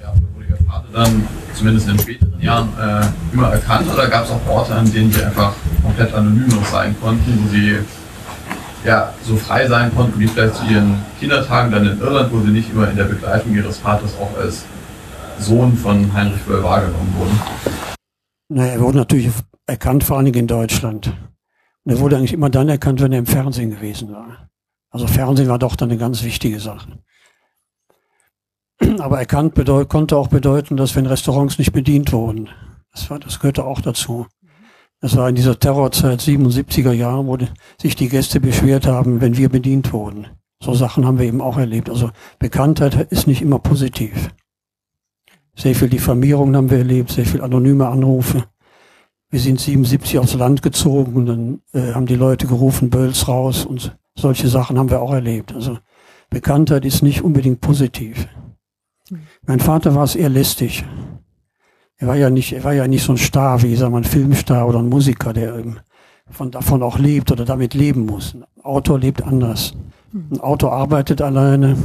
[0.00, 4.30] ja, wurde Ihr Vater dann zumindest in späteren Jahren äh, immer erkannt oder gab es
[4.30, 7.78] auch Orte, an denen Sie einfach komplett anonym noch sein konnten, wo Sie
[8.84, 12.50] ja, so frei sein konnten, wie vielleicht zu Ihren Kindertagen dann in Irland, wo Sie
[12.50, 14.64] nicht immer in der Begleitung Ihres Vaters auch als
[15.42, 17.40] Sohn von Heinrich Böll wahrgenommen wurden?
[18.48, 19.30] Naja, er wurde natürlich
[19.66, 21.08] erkannt, vor Dingen in Deutschland.
[21.84, 24.48] Und er wurde eigentlich immer dann erkannt, wenn er im Fernsehen gewesen war.
[24.90, 26.98] Also Fernsehen war doch dann eine ganz wichtige Sache.
[28.98, 32.48] Aber erkannt bedeut, konnte auch bedeuten, dass wenn Restaurants nicht bedient wurden,
[32.92, 34.26] das, war, das gehörte auch dazu.
[35.00, 37.36] Das war in dieser Terrorzeit 77er Jahre, wo
[37.80, 40.28] sich die Gäste beschwert haben, wenn wir bedient wurden.
[40.62, 41.90] So Sachen haben wir eben auch erlebt.
[41.90, 44.30] Also Bekanntheit ist nicht immer positiv.
[45.54, 48.44] Sehr viel Diffamierung haben wir erlebt, sehr viel anonyme Anrufe.
[49.30, 53.64] Wir sind 77 aufs Land gezogen und dann äh, haben die Leute gerufen, Bölls raus
[53.64, 55.54] und solche Sachen haben wir auch erlebt.
[55.54, 55.78] Also
[56.30, 58.28] Bekanntheit ist nicht unbedingt positiv.
[59.46, 60.84] Mein Vater war es eher lästig.
[61.96, 64.04] Er war ja nicht, er war ja nicht so ein Star wie, sagen wir, ein
[64.04, 65.78] Filmstar oder ein Musiker, der eben
[66.28, 68.34] von, davon auch lebt oder damit leben muss.
[68.34, 69.74] Ein Autor lebt anders.
[70.12, 71.76] Ein Autor arbeitet alleine,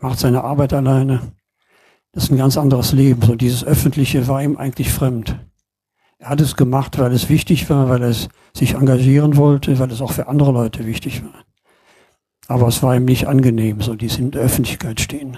[0.00, 1.20] macht seine Arbeit alleine.
[2.16, 3.20] Das ist ein ganz anderes Leben.
[3.20, 5.38] So dieses Öffentliche war ihm eigentlich fremd.
[6.16, 8.14] Er hat es gemacht, weil es wichtig war, weil er
[8.54, 11.44] sich engagieren wollte, weil es auch für andere Leute wichtig war.
[12.48, 15.36] Aber es war ihm nicht angenehm, so dieses in der Öffentlichkeit stehen.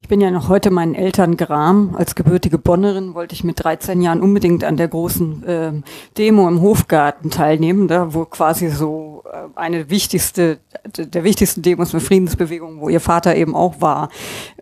[0.00, 1.94] Ich bin ja noch heute meinen Eltern gram.
[1.94, 5.72] Als gebürtige Bonnerin wollte ich mit 13 Jahren unbedingt an der großen äh,
[6.18, 9.13] Demo im Hofgarten teilnehmen, da wo quasi so
[9.54, 10.58] eine wichtigste,
[10.96, 14.08] der wichtigsten Demos mit Friedensbewegung, wo ihr Vater eben auch war.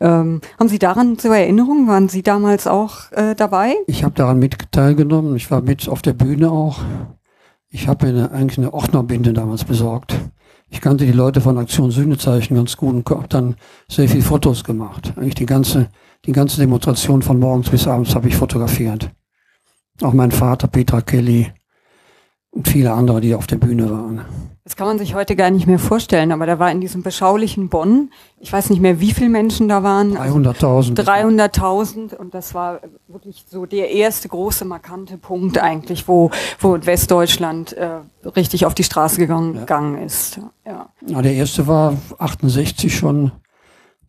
[0.00, 1.88] Ähm, haben Sie daran so Erinnerungen?
[1.88, 3.74] Waren Sie damals auch äh, dabei?
[3.86, 5.36] Ich habe daran mit teilgenommen.
[5.36, 6.80] Ich war mit auf der Bühne auch.
[7.68, 10.14] Ich habe mir eigentlich eine Ordnerbinde damals besorgt
[10.72, 13.56] ich kannte die Leute von Aktion Sühnezeichen ganz gut und habe dann
[13.88, 15.12] sehr viele Fotos gemacht.
[15.16, 15.90] Eigentlich die ganze,
[16.24, 19.10] die ganze Demonstration von morgens bis abends habe ich fotografiert.
[20.00, 21.52] Auch mein Vater, Petra Kelly
[22.52, 24.20] und viele andere, die auf der Bühne waren.
[24.64, 27.68] Das kann man sich heute gar nicht mehr vorstellen, aber da war in diesem beschaulichen
[27.68, 30.16] Bonn, ich weiß nicht mehr, wie viele Menschen da waren.
[30.16, 30.94] 300.000.
[30.94, 37.72] 300.000 und das war wirklich so der erste große markante Punkt eigentlich, wo, wo Westdeutschland
[37.72, 38.02] äh,
[38.36, 39.60] richtig auf die Straße gegangen, ja.
[39.60, 40.38] gegangen ist.
[40.64, 40.90] Ja.
[41.06, 43.32] ja, der erste war 68 schon,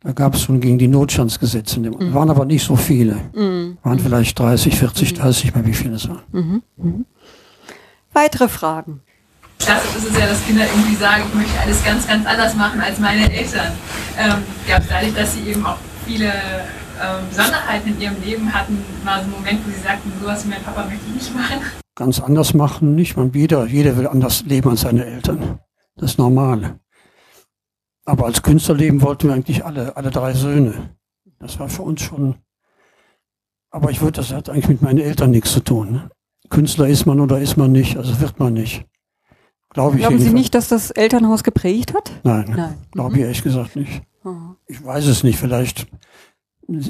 [0.02, 1.80] da gab es schon gegen die Notstandsgesetze.
[1.80, 2.14] Mhm.
[2.14, 3.18] Waren aber nicht so viele.
[3.34, 3.80] Mhm.
[3.82, 5.18] Waren vielleicht 30, 40, mhm.
[5.18, 6.22] 30 mal wie viele es waren.
[6.32, 7.06] Mhm.
[8.14, 9.02] Weitere Fragen?
[9.64, 12.82] klassisch ist es ja, dass Kinder irgendwie sagen, ich möchte alles ganz, ganz anders machen
[12.82, 13.72] als meine Eltern.
[14.18, 18.84] Ähm, Gab es dadurch, dass sie eben auch viele ähm, Besonderheiten in ihrem Leben hatten,
[19.04, 21.62] mal so einen Moment, wo sie sagten, sowas wie mein Papa möchte ich nicht machen?
[21.96, 23.16] Ganz anders machen nicht.
[23.18, 25.60] Man, jeder, jeder will anders leben als seine Eltern.
[25.96, 26.80] Das ist normal.
[28.06, 30.96] Aber als Künstler leben wollten wir eigentlich alle, alle drei Söhne.
[31.40, 32.36] Das war für uns schon.
[33.70, 35.92] Aber ich würde, das hat eigentlich mit meinen Eltern nichts zu tun.
[35.92, 36.10] Ne?
[36.50, 38.86] Künstler ist man oder ist man nicht, also wird man nicht.
[39.70, 42.12] Glaube ich Glauben Sie nicht, dass das Elternhaus geprägt hat?
[42.24, 42.76] Nein, Nein.
[42.92, 43.16] glaube mhm.
[43.16, 44.04] ich ehrlich gesagt nicht.
[44.24, 44.56] Mhm.
[44.68, 45.88] Ich weiß es nicht, vielleicht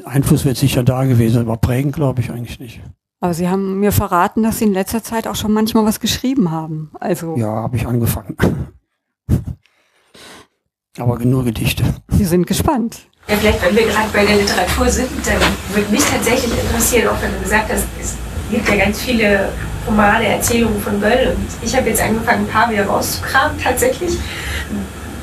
[0.06, 2.82] Einfluss wird sicher da gewesen, aber prägen glaube ich eigentlich nicht.
[3.22, 6.52] Aber Sie haben mir verraten, dass Sie in letzter Zeit auch schon manchmal was geschrieben
[6.52, 6.92] haben.
[7.00, 8.36] Also ja, habe ich angefangen.
[10.98, 11.84] aber nur Gedichte.
[12.10, 13.08] Wir sind gespannt.
[13.30, 15.40] Ja, vielleicht, wenn wir gerade bei der Literatur sind, dann
[15.74, 18.18] würde mich tatsächlich interessieren, auch wenn du gesagt hast, es
[18.54, 19.50] gibt ja ganz viele
[19.88, 21.36] Romane, Erzählungen von Böll.
[21.36, 24.14] Und ich habe jetzt angefangen, ein paar wieder rauszukramen, tatsächlich.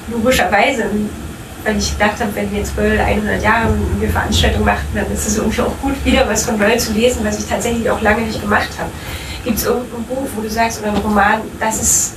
[0.08, 0.84] Logischerweise,
[1.64, 5.38] weil ich gedacht habe, wenn jetzt Böll 100 Jahre eine Veranstaltung macht, dann ist es
[5.38, 8.40] irgendwie auch gut, wieder was von Böll zu lesen, was ich tatsächlich auch lange nicht
[8.40, 8.90] gemacht habe.
[9.44, 12.14] Gibt es irgendein Buch, wo du sagst, oder ein Roman, das ist,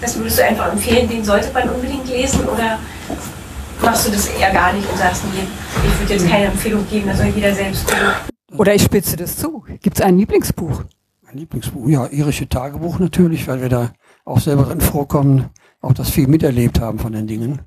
[0.00, 2.78] das würdest du einfach empfehlen, den sollte man unbedingt lesen, oder
[3.82, 5.46] machst du das eher gar nicht und sagst, nee,
[5.86, 8.31] ich würde jetzt keine Empfehlung geben, da soll jeder selbst gucken.
[8.58, 9.64] Oder ich spitze das zu.
[9.80, 10.84] Gibt es ein Lieblingsbuch?
[11.22, 13.92] Mein Lieblingsbuch, ja, irische Tagebuch natürlich, weil wir da
[14.24, 17.62] auch selber drin vorkommen, auch das viel miterlebt haben von den Dingen.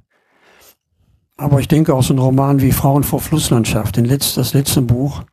[1.38, 5.24] Aber ich denke auch so ein Roman wie Frauen vor Flusslandschaft, Letz-, das letzte Buch,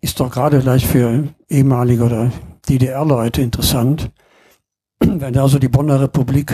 [0.00, 2.32] ist doch gerade vielleicht für ehemalige oder
[2.68, 4.10] DDR-Leute interessant,
[4.98, 6.52] wenn da so die Bonner Republik,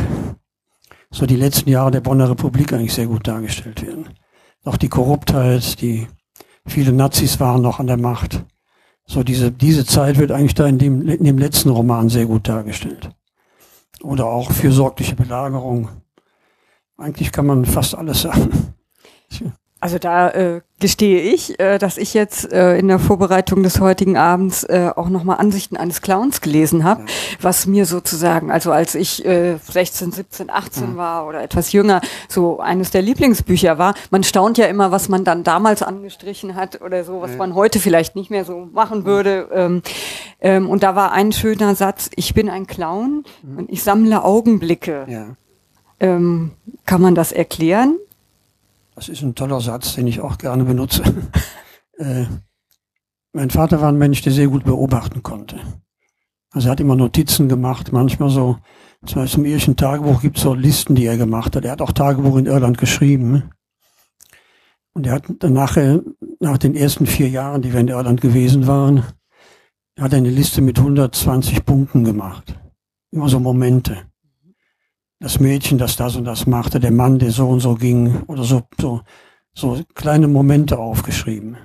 [1.10, 4.10] so die letzten Jahre der Bonner Republik eigentlich sehr gut dargestellt werden.
[4.64, 6.06] Auch die Korruptheit, die
[6.66, 8.44] viele Nazis waren noch an der Macht.
[9.06, 12.48] So diese, diese Zeit wird eigentlich da in dem, in dem letzten Roman sehr gut
[12.48, 13.10] dargestellt.
[14.02, 15.88] Oder auch fürsorgliche Belagerung.
[16.96, 18.74] Eigentlich kann man fast alles sagen.
[19.82, 24.16] Also da äh, gestehe ich, äh, dass ich jetzt äh, in der Vorbereitung des heutigen
[24.16, 27.06] Abends äh, auch nochmal Ansichten eines Clowns gelesen habe, ja.
[27.40, 30.96] was mir sozusagen, also als ich äh, 16, 17, 18 ja.
[30.96, 33.94] war oder etwas jünger, so eines der Lieblingsbücher war.
[34.12, 37.38] Man staunt ja immer, was man dann damals angestrichen hat oder so, was ja.
[37.38, 39.48] man heute vielleicht nicht mehr so machen würde.
[39.52, 39.82] Ähm,
[40.40, 43.58] ähm, und da war ein schöner Satz, ich bin ein Clown mhm.
[43.58, 45.06] und ich sammle Augenblicke.
[45.98, 46.52] Ähm,
[46.86, 47.98] kann man das erklären?
[48.94, 51.02] Das ist ein toller Satz, den ich auch gerne benutze.
[51.98, 52.26] äh,
[53.32, 55.58] mein Vater war ein Mensch, der sehr gut beobachten konnte.
[56.50, 58.58] Also er hat immer Notizen gemacht, manchmal so,
[59.06, 61.64] zum Beispiel im irischen Tagebuch gibt es so Listen, die er gemacht hat.
[61.64, 63.50] Er hat auch Tagebuch in Irland geschrieben.
[64.92, 66.02] Und er hat dann nachher,
[66.40, 69.04] nach den ersten vier Jahren, die wir in Irland gewesen waren,
[69.98, 72.54] hat er eine Liste mit 120 Punkten gemacht.
[73.10, 74.11] Immer so Momente
[75.22, 78.42] das Mädchen, das das und das machte, der Mann, der so und so ging, oder
[78.42, 79.02] so, so,
[79.54, 81.56] so kleine Momente aufgeschrieben.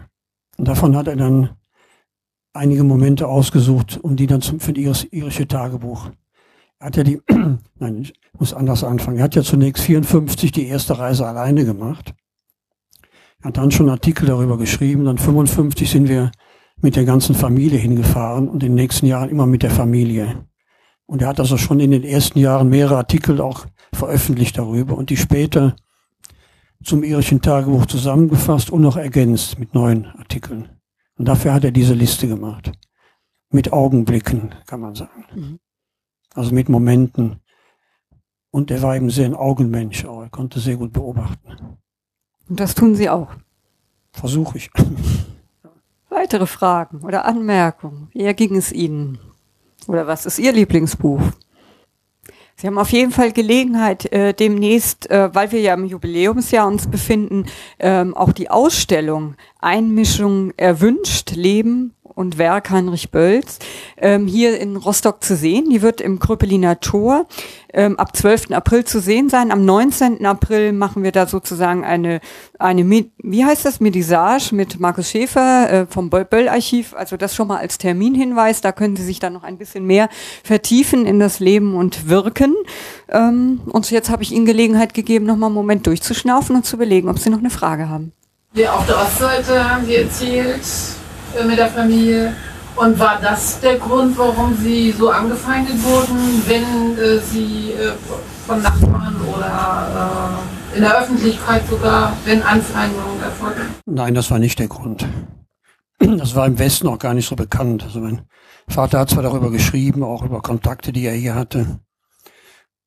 [0.57, 1.49] Und davon hat er dann
[2.53, 6.11] einige Momente ausgesucht und die dann zum, für das irische Tagebuch.
[6.77, 7.19] Er hat ja die,
[7.79, 9.17] nein, ich muss anders anfangen.
[9.17, 12.13] Er hat ja zunächst 54 die erste Reise alleine gemacht.
[13.41, 15.05] Er hat dann schon Artikel darüber geschrieben.
[15.05, 16.31] Dann 55 sind wir
[16.79, 20.45] mit der ganzen Familie hingefahren und in den nächsten Jahren immer mit der Familie.
[21.07, 25.09] Und er hat also schon in den ersten Jahren mehrere Artikel auch veröffentlicht darüber und
[25.09, 25.75] die später
[26.83, 30.69] zum irischen Tagebuch zusammengefasst und noch ergänzt mit neuen Artikeln.
[31.17, 32.71] Und dafür hat er diese Liste gemacht.
[33.49, 35.25] Mit Augenblicken, kann man sagen.
[35.33, 35.59] Mhm.
[36.35, 37.39] Also mit Momenten.
[38.51, 40.21] Und er war eben sehr ein Augenmensch auch.
[40.21, 41.77] Er konnte sehr gut beobachten.
[42.49, 43.29] Und das tun Sie auch.
[44.11, 44.69] Versuche ich.
[46.09, 48.09] Weitere Fragen oder Anmerkungen?
[48.13, 49.19] Wie ging es Ihnen?
[49.87, 51.21] Oder was ist Ihr Lieblingsbuch?
[52.59, 56.87] Sie haben auf jeden Fall Gelegenheit, äh, demnächst, äh, weil wir ja im Jubiläumsjahr uns
[56.87, 57.45] befinden,
[57.77, 63.59] ähm, auch die Ausstellung Einmischung erwünscht, Leben und Werk Heinrich Bölls
[63.97, 65.69] ähm, hier in Rostock zu sehen.
[65.69, 67.27] Die wird im Kröpeliner Tor
[67.73, 68.51] ähm, ab 12.
[68.51, 69.51] April zu sehen sein.
[69.51, 70.25] Am 19.
[70.25, 72.19] April machen wir da sozusagen eine,
[72.57, 72.87] eine
[73.19, 76.95] wie heißt das, Medisage mit Markus Schäfer äh, vom Böll-Archiv.
[76.95, 78.61] Also das schon mal als Terminhinweis.
[78.61, 80.09] Da können Sie sich dann noch ein bisschen mehr
[80.43, 82.55] vertiefen in das Leben und Wirken.
[83.09, 86.77] Ähm, und jetzt habe ich Ihnen Gelegenheit gegeben, noch mal einen Moment durchzuschnaufen und zu
[86.77, 88.11] überlegen, ob Sie noch eine Frage haben.
[88.53, 90.96] Ja, auf der Ostseite haben Sie erzählt, äh,
[91.47, 92.33] mit der Familie.
[92.75, 97.93] Und war das der Grund, warum Sie so angefeindet wurden, wenn äh, Sie äh,
[98.45, 100.39] von Nachbarn oder
[100.73, 103.61] äh, in der Öffentlichkeit sogar, wenn Anfeindungen erfolgen?
[103.87, 105.05] Nein, das war nicht der Grund.
[105.99, 107.83] Das war im Westen auch gar nicht so bekannt.
[107.83, 108.21] Also mein
[108.67, 111.79] Vater hat zwar darüber geschrieben, auch über Kontakte, die er hier hatte.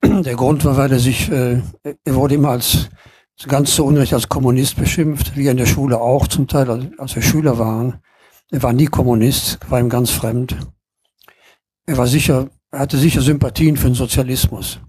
[0.04, 2.88] Der Grund war, weil er sich, äh, er wurde immer als
[3.48, 7.22] ganz zu Unrecht als Kommunist beschimpft, wie in der Schule auch zum Teil, als wir
[7.22, 8.00] Schüler waren.
[8.50, 10.56] Er war nie Kommunist, war ihm ganz fremd.
[11.86, 14.80] Er war sicher, er hatte sicher Sympathien für den Sozialismus.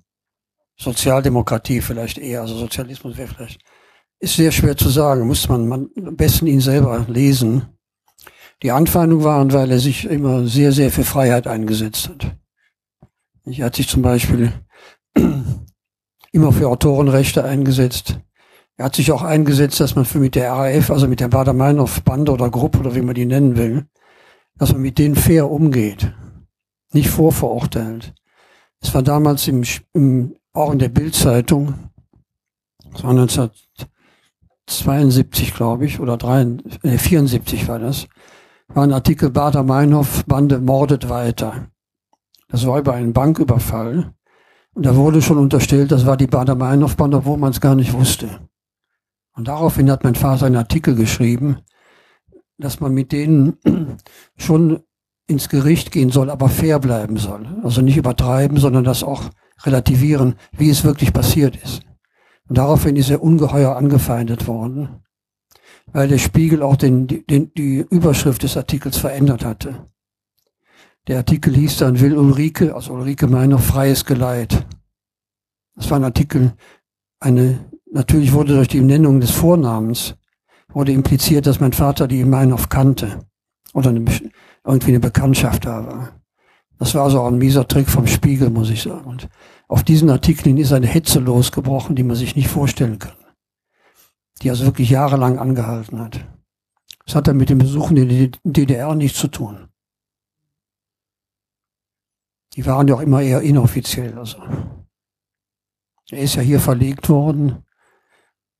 [0.77, 3.61] Sozialdemokratie vielleicht eher, also Sozialismus wäre vielleicht,
[4.19, 7.67] ist sehr schwer zu sagen, muss man, man am besten ihn selber lesen.
[8.63, 12.35] Die Anfeindungen waren, weil er sich immer sehr, sehr für Freiheit eingesetzt hat.
[13.45, 14.53] Er hat sich zum Beispiel
[16.31, 18.19] immer für Autorenrechte eingesetzt.
[18.77, 22.31] Er hat sich auch eingesetzt, dass man für mit der RAF, also mit der Bader-Meinhof-Bande
[22.31, 23.85] oder Gruppe oder wie man die nennen will,
[24.57, 26.13] dass man mit denen fair umgeht,
[26.93, 28.13] nicht vorverurteilt.
[28.81, 31.91] Es war damals im, im auch in der Bildzeitung,
[32.91, 38.07] das war 1972, glaube ich, oder 73, äh, 74 war das,
[38.67, 41.67] war ein Artikel Bader-Meinhof-Bande mordet weiter.
[42.47, 44.13] Das war über einen Banküberfall.
[44.73, 48.39] Und da wurde schon unterstellt, das war die Bader-Meinhof-Bande, obwohl man es gar nicht wusste.
[49.33, 51.57] Und daraufhin hat mein Vater einen Artikel geschrieben,
[52.57, 53.57] dass man mit denen
[54.37, 54.83] schon
[55.27, 57.47] ins Gericht gehen soll, aber fair bleiben soll.
[57.63, 59.29] Also nicht übertreiben, sondern das auch
[59.63, 61.81] relativieren, wie es wirklich passiert ist.
[62.47, 65.03] Und daraufhin ist er ungeheuer angefeindet worden,
[65.85, 69.87] weil der Spiegel auch den, den, die Überschrift des Artikels verändert hatte.
[71.07, 74.67] Der Artikel hieß dann Will Ulrike, also Ulrike Meiner, freies Geleit.
[75.75, 76.53] Das war ein Artikel,
[77.19, 80.15] eine Natürlich wurde durch die Nennung des Vornamens
[80.69, 83.19] wurde impliziert, dass mein Vater die Meinhof kannte
[83.73, 84.05] oder eine,
[84.65, 86.21] irgendwie eine Bekanntschaft da war.
[86.79, 89.05] Das war auch ein mieser Trick vom Spiegel, muss ich sagen.
[89.05, 89.29] Und
[89.67, 93.17] auf diesen Artikeln ist eine Hetze losgebrochen, die man sich nicht vorstellen kann.
[94.41, 96.25] Die also wirklich jahrelang angehalten hat.
[97.05, 99.67] Das hat dann mit den Besuchen in der DDR nichts zu tun.
[102.55, 104.17] Die waren ja auch immer eher inoffiziell.
[104.17, 104.37] Also.
[106.09, 107.65] Er ist ja hier verlegt worden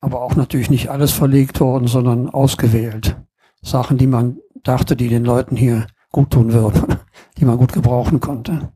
[0.02, 3.16] aber auch natürlich nicht alles verlegt worden, sondern ausgewählt.
[3.62, 6.96] Sachen, die man dachte, die den Leuten hier gut tun würden,
[7.38, 8.72] die man gut gebrauchen konnte.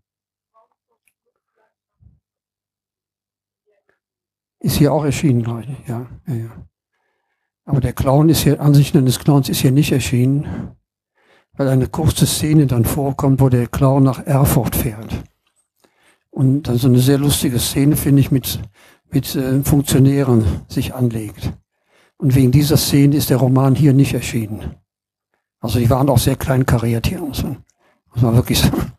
[4.61, 5.89] Ist hier auch erschienen, glaube ich.
[5.89, 6.67] Ja, ja, ja.
[7.65, 10.77] Aber der Clown ist hier, Ansichten des Clowns ist hier nicht erschienen,
[11.55, 15.25] weil eine kurze Szene dann vorkommt, wo der Clown nach Erfurt fährt.
[16.31, 18.61] Und dann so eine sehr lustige Szene, finde ich, mit
[19.11, 21.53] mit äh, Funktionären sich anlegt.
[22.19, 24.77] Und wegen dieser Szene ist der Roman hier nicht erschienen.
[25.61, 27.65] Also die waren auch sehr klein kariert hier, muss man,
[28.13, 28.93] muss man wirklich sagen.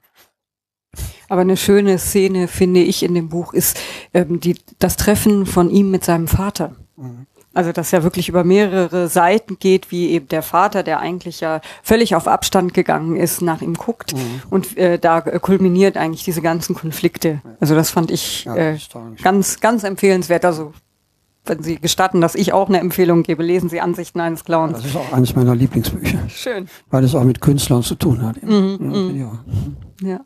[1.29, 3.77] Aber eine schöne Szene, finde ich, in dem Buch ist
[4.13, 6.75] ähm, die, das Treffen von ihm mit seinem Vater.
[6.95, 7.27] Mhm.
[7.57, 11.59] Also dass ja wirklich über mehrere Seiten geht, wie eben der Vater, der eigentlich ja
[11.81, 14.13] völlig auf Abstand gegangen ist, nach ihm guckt.
[14.13, 14.41] Mhm.
[14.51, 17.41] Und äh, da kulminiert eigentlich diese ganzen Konflikte.
[17.59, 18.77] Also das fand ich ja, äh,
[19.23, 20.45] ganz, ganz empfehlenswert.
[20.45, 20.73] Also
[21.45, 24.73] wenn Sie gestatten, dass ich auch eine Empfehlung gebe, lesen Sie Ansichten eines Clowns.
[24.73, 26.29] Das ist auch eines meiner Lieblingsbücher.
[26.29, 26.67] Schön.
[26.91, 28.43] Weil es auch mit Künstlern zu tun hat.
[28.43, 29.19] Mhm, mhm.
[29.19, 30.07] ja.
[30.07, 30.19] ja.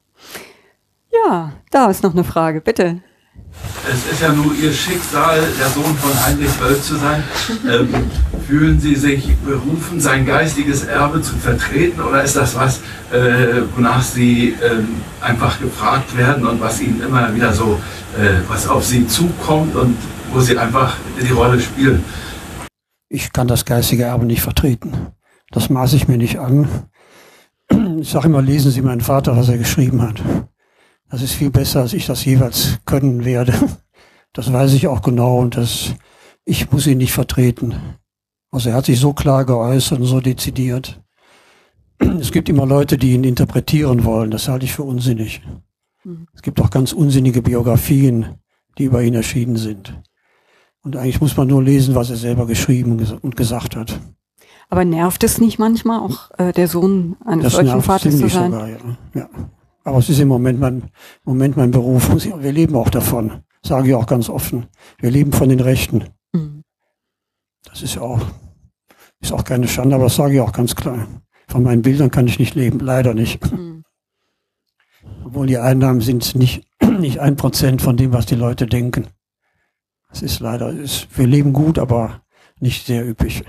[1.14, 3.02] Ja, da ist noch eine Frage, bitte.
[3.90, 7.24] Es ist ja nur Ihr Schicksal, der Sohn von Heinrich Böll zu sein.
[7.70, 7.90] Ähm,
[8.48, 12.80] fühlen Sie sich berufen, sein geistiges Erbe zu vertreten oder ist das was,
[13.12, 14.84] äh, wonach Sie äh,
[15.22, 17.80] einfach gefragt werden und was Ihnen immer wieder so,
[18.18, 19.98] äh, was auf Sie zukommt und
[20.32, 22.04] wo Sie einfach die Rolle spielen?
[23.10, 25.08] Ich kann das geistige Erbe nicht vertreten.
[25.52, 26.68] Das maße ich mir nicht an.
[28.00, 30.22] Ich sage immer, lesen Sie meinen Vater, was er geschrieben hat.
[31.12, 33.54] Das ist viel besser, als ich das jeweils können werde.
[34.34, 35.94] Das weiß ich auch genau und das,
[36.46, 37.76] ich muss ihn nicht vertreten.
[38.50, 41.02] Also er hat sich so klar geäußert und so dezidiert.
[42.00, 44.32] Es gibt immer Leute, die ihn interpretieren wollen.
[44.32, 45.42] Das halte ich für unsinnig.
[46.06, 46.28] Mhm.
[46.34, 48.36] Es gibt auch ganz unsinnige Biografien,
[48.78, 50.02] die über ihn erschienen sind.
[50.82, 54.00] Und eigentlich muss man nur lesen, was er selber geschrieben ges- und gesagt hat.
[54.70, 58.52] Aber nervt es nicht manchmal auch, äh, der Sohn eines Das solchen Vaters zu sein?
[58.52, 58.78] sogar, ja.
[59.14, 59.30] ja.
[59.84, 60.92] Aber es ist im Moment mein,
[61.24, 62.10] Moment mein Beruf.
[62.14, 63.44] Wir leben auch davon.
[63.64, 64.68] Sage ich auch ganz offen.
[65.00, 66.06] Wir leben von den Rechten.
[66.34, 66.64] Mhm.
[67.64, 68.22] Das ist ja auch,
[69.20, 71.08] ist auch keine Schande, aber das sage ich auch ganz klar.
[71.48, 73.52] Von meinen Bildern kann ich nicht leben, leider nicht.
[73.52, 73.84] Mhm.
[75.26, 76.66] Obwohl die Einnahmen sind nicht,
[77.00, 79.08] nicht ein Prozent von dem, was die Leute denken.
[80.12, 82.22] Es ist leider, ist, wir leben gut, aber
[82.60, 83.44] nicht sehr üppig.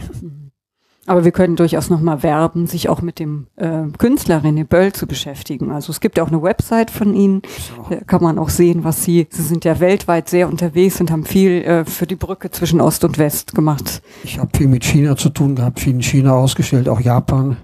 [1.06, 5.08] Aber wir können durchaus nochmal werben, sich auch mit dem äh, Künstler René Böll zu
[5.08, 5.72] beschäftigen.
[5.72, 7.42] Also es gibt auch eine Website von Ihnen,
[7.76, 7.86] So.
[7.90, 11.24] da kann man auch sehen, was Sie, Sie sind ja weltweit sehr unterwegs und haben
[11.24, 14.00] viel äh, für die Brücke zwischen Ost und West gemacht.
[14.22, 17.56] Ich habe viel mit China zu tun gehabt, viel in China ausgestellt, auch Japan.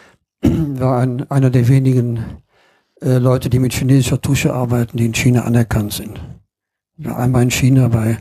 [0.42, 2.24] War ein, einer der wenigen
[3.02, 6.18] äh, Leute, die mit chinesischer Tusche arbeiten, die in China anerkannt sind.
[6.96, 8.16] Ja, einmal in China bei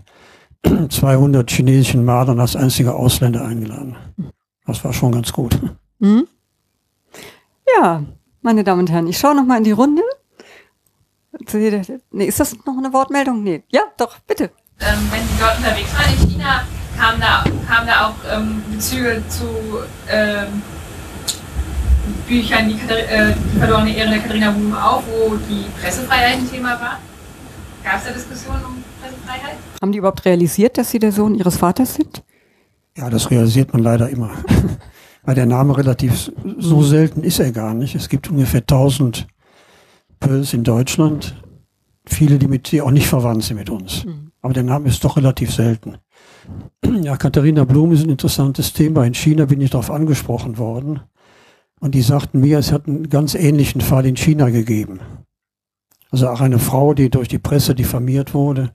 [0.89, 3.95] 200 chinesischen Malern als einziger Ausländer eingeladen.
[4.65, 5.57] Das war schon ganz gut.
[6.01, 6.27] Hm?
[7.77, 8.03] Ja,
[8.41, 10.01] meine Damen und Herren, ich schaue nochmal in die Runde.
[12.11, 13.43] Nee, ist das noch eine Wortmeldung?
[13.43, 13.63] Nee.
[13.69, 14.45] Ja, doch, bitte.
[14.79, 16.61] ähm, wenn Sie dort unterwegs waren in China,
[16.97, 19.45] kamen da, kamen da auch ähm, Bezüge zu
[20.09, 20.61] ähm,
[22.27, 26.79] Büchern, die, äh, die verlorene Ehre der Katharina Blum auf, wo die Pressefreiheit ein Thema
[26.79, 26.99] war?
[27.83, 29.57] Gab es da Diskussionen um Pressefreiheit?
[29.81, 32.23] Haben die überhaupt realisiert, dass Sie der Sohn Ihres Vaters sind?
[32.97, 34.31] Ja, das realisiert man leider immer.
[35.23, 37.95] Weil der Name relativ so selten ist er gar nicht.
[37.95, 39.27] Es gibt ungefähr 1000
[40.19, 41.41] Pöls in Deutschland.
[42.05, 44.05] Viele, die mit die auch nicht verwandt sind mit uns.
[44.41, 45.97] Aber der Name ist doch relativ selten.
[47.01, 49.05] Ja, Katharina Blum ist ein interessantes Thema.
[49.05, 51.01] In China bin ich darauf angesprochen worden.
[51.79, 54.99] Und die sagten mir, es hat einen ganz ähnlichen Fall in China gegeben.
[56.11, 58.73] Also auch eine Frau, die durch die Presse diffamiert wurde.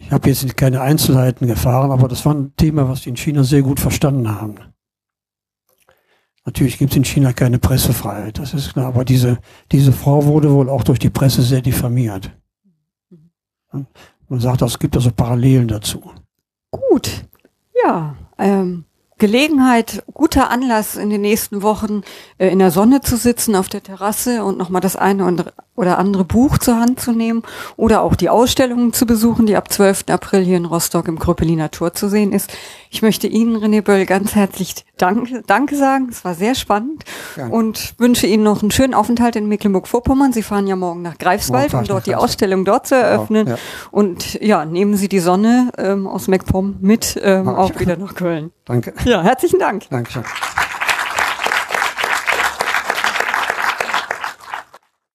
[0.00, 3.44] Ich habe jetzt keine Einzelheiten gefahren, aber das war ein Thema, was die in China
[3.44, 4.56] sehr gut verstanden haben.
[6.44, 9.38] Natürlich gibt es in China keine Pressefreiheit, das ist klar, aber diese,
[9.70, 12.32] diese Frau wurde wohl auch durch die Presse sehr diffamiert.
[14.28, 16.10] Man sagt, es gibt also Parallelen dazu.
[16.70, 17.26] Gut.
[17.84, 18.84] Ja, ähm,
[19.18, 22.02] Gelegenheit, guter Anlass in den nächsten Wochen
[22.38, 25.96] äh, in der Sonne zu sitzen auf der Terrasse und nochmal das eine und- oder
[25.96, 27.42] andere Buch zur Hand zu nehmen
[27.76, 30.04] oder auch die Ausstellungen zu besuchen, die ab 12.
[30.10, 32.52] April hier in Rostock im Kröpeliner Tor zu sehen ist.
[32.90, 36.08] Ich möchte Ihnen, René Böll, ganz herzlich Danke, Danke sagen.
[36.10, 37.04] Es war sehr spannend
[37.34, 37.54] Gerne.
[37.54, 40.34] und wünsche Ihnen noch einen schönen Aufenthalt in Mecklenburg-Vorpommern.
[40.34, 42.30] Sie fahren ja morgen nach Greifswald, Morgen um dort die Greifswald.
[42.30, 43.48] Ausstellung dort zu eröffnen.
[43.48, 43.56] ja.
[43.90, 48.52] Und ja, nehmen Sie die Sonne ähm, aus MacPom mit ähm, auch wieder nach Köln.
[48.66, 48.92] Danke.
[49.06, 49.88] Ja, herzlichen Dank.
[49.88, 50.24] Dankeschön.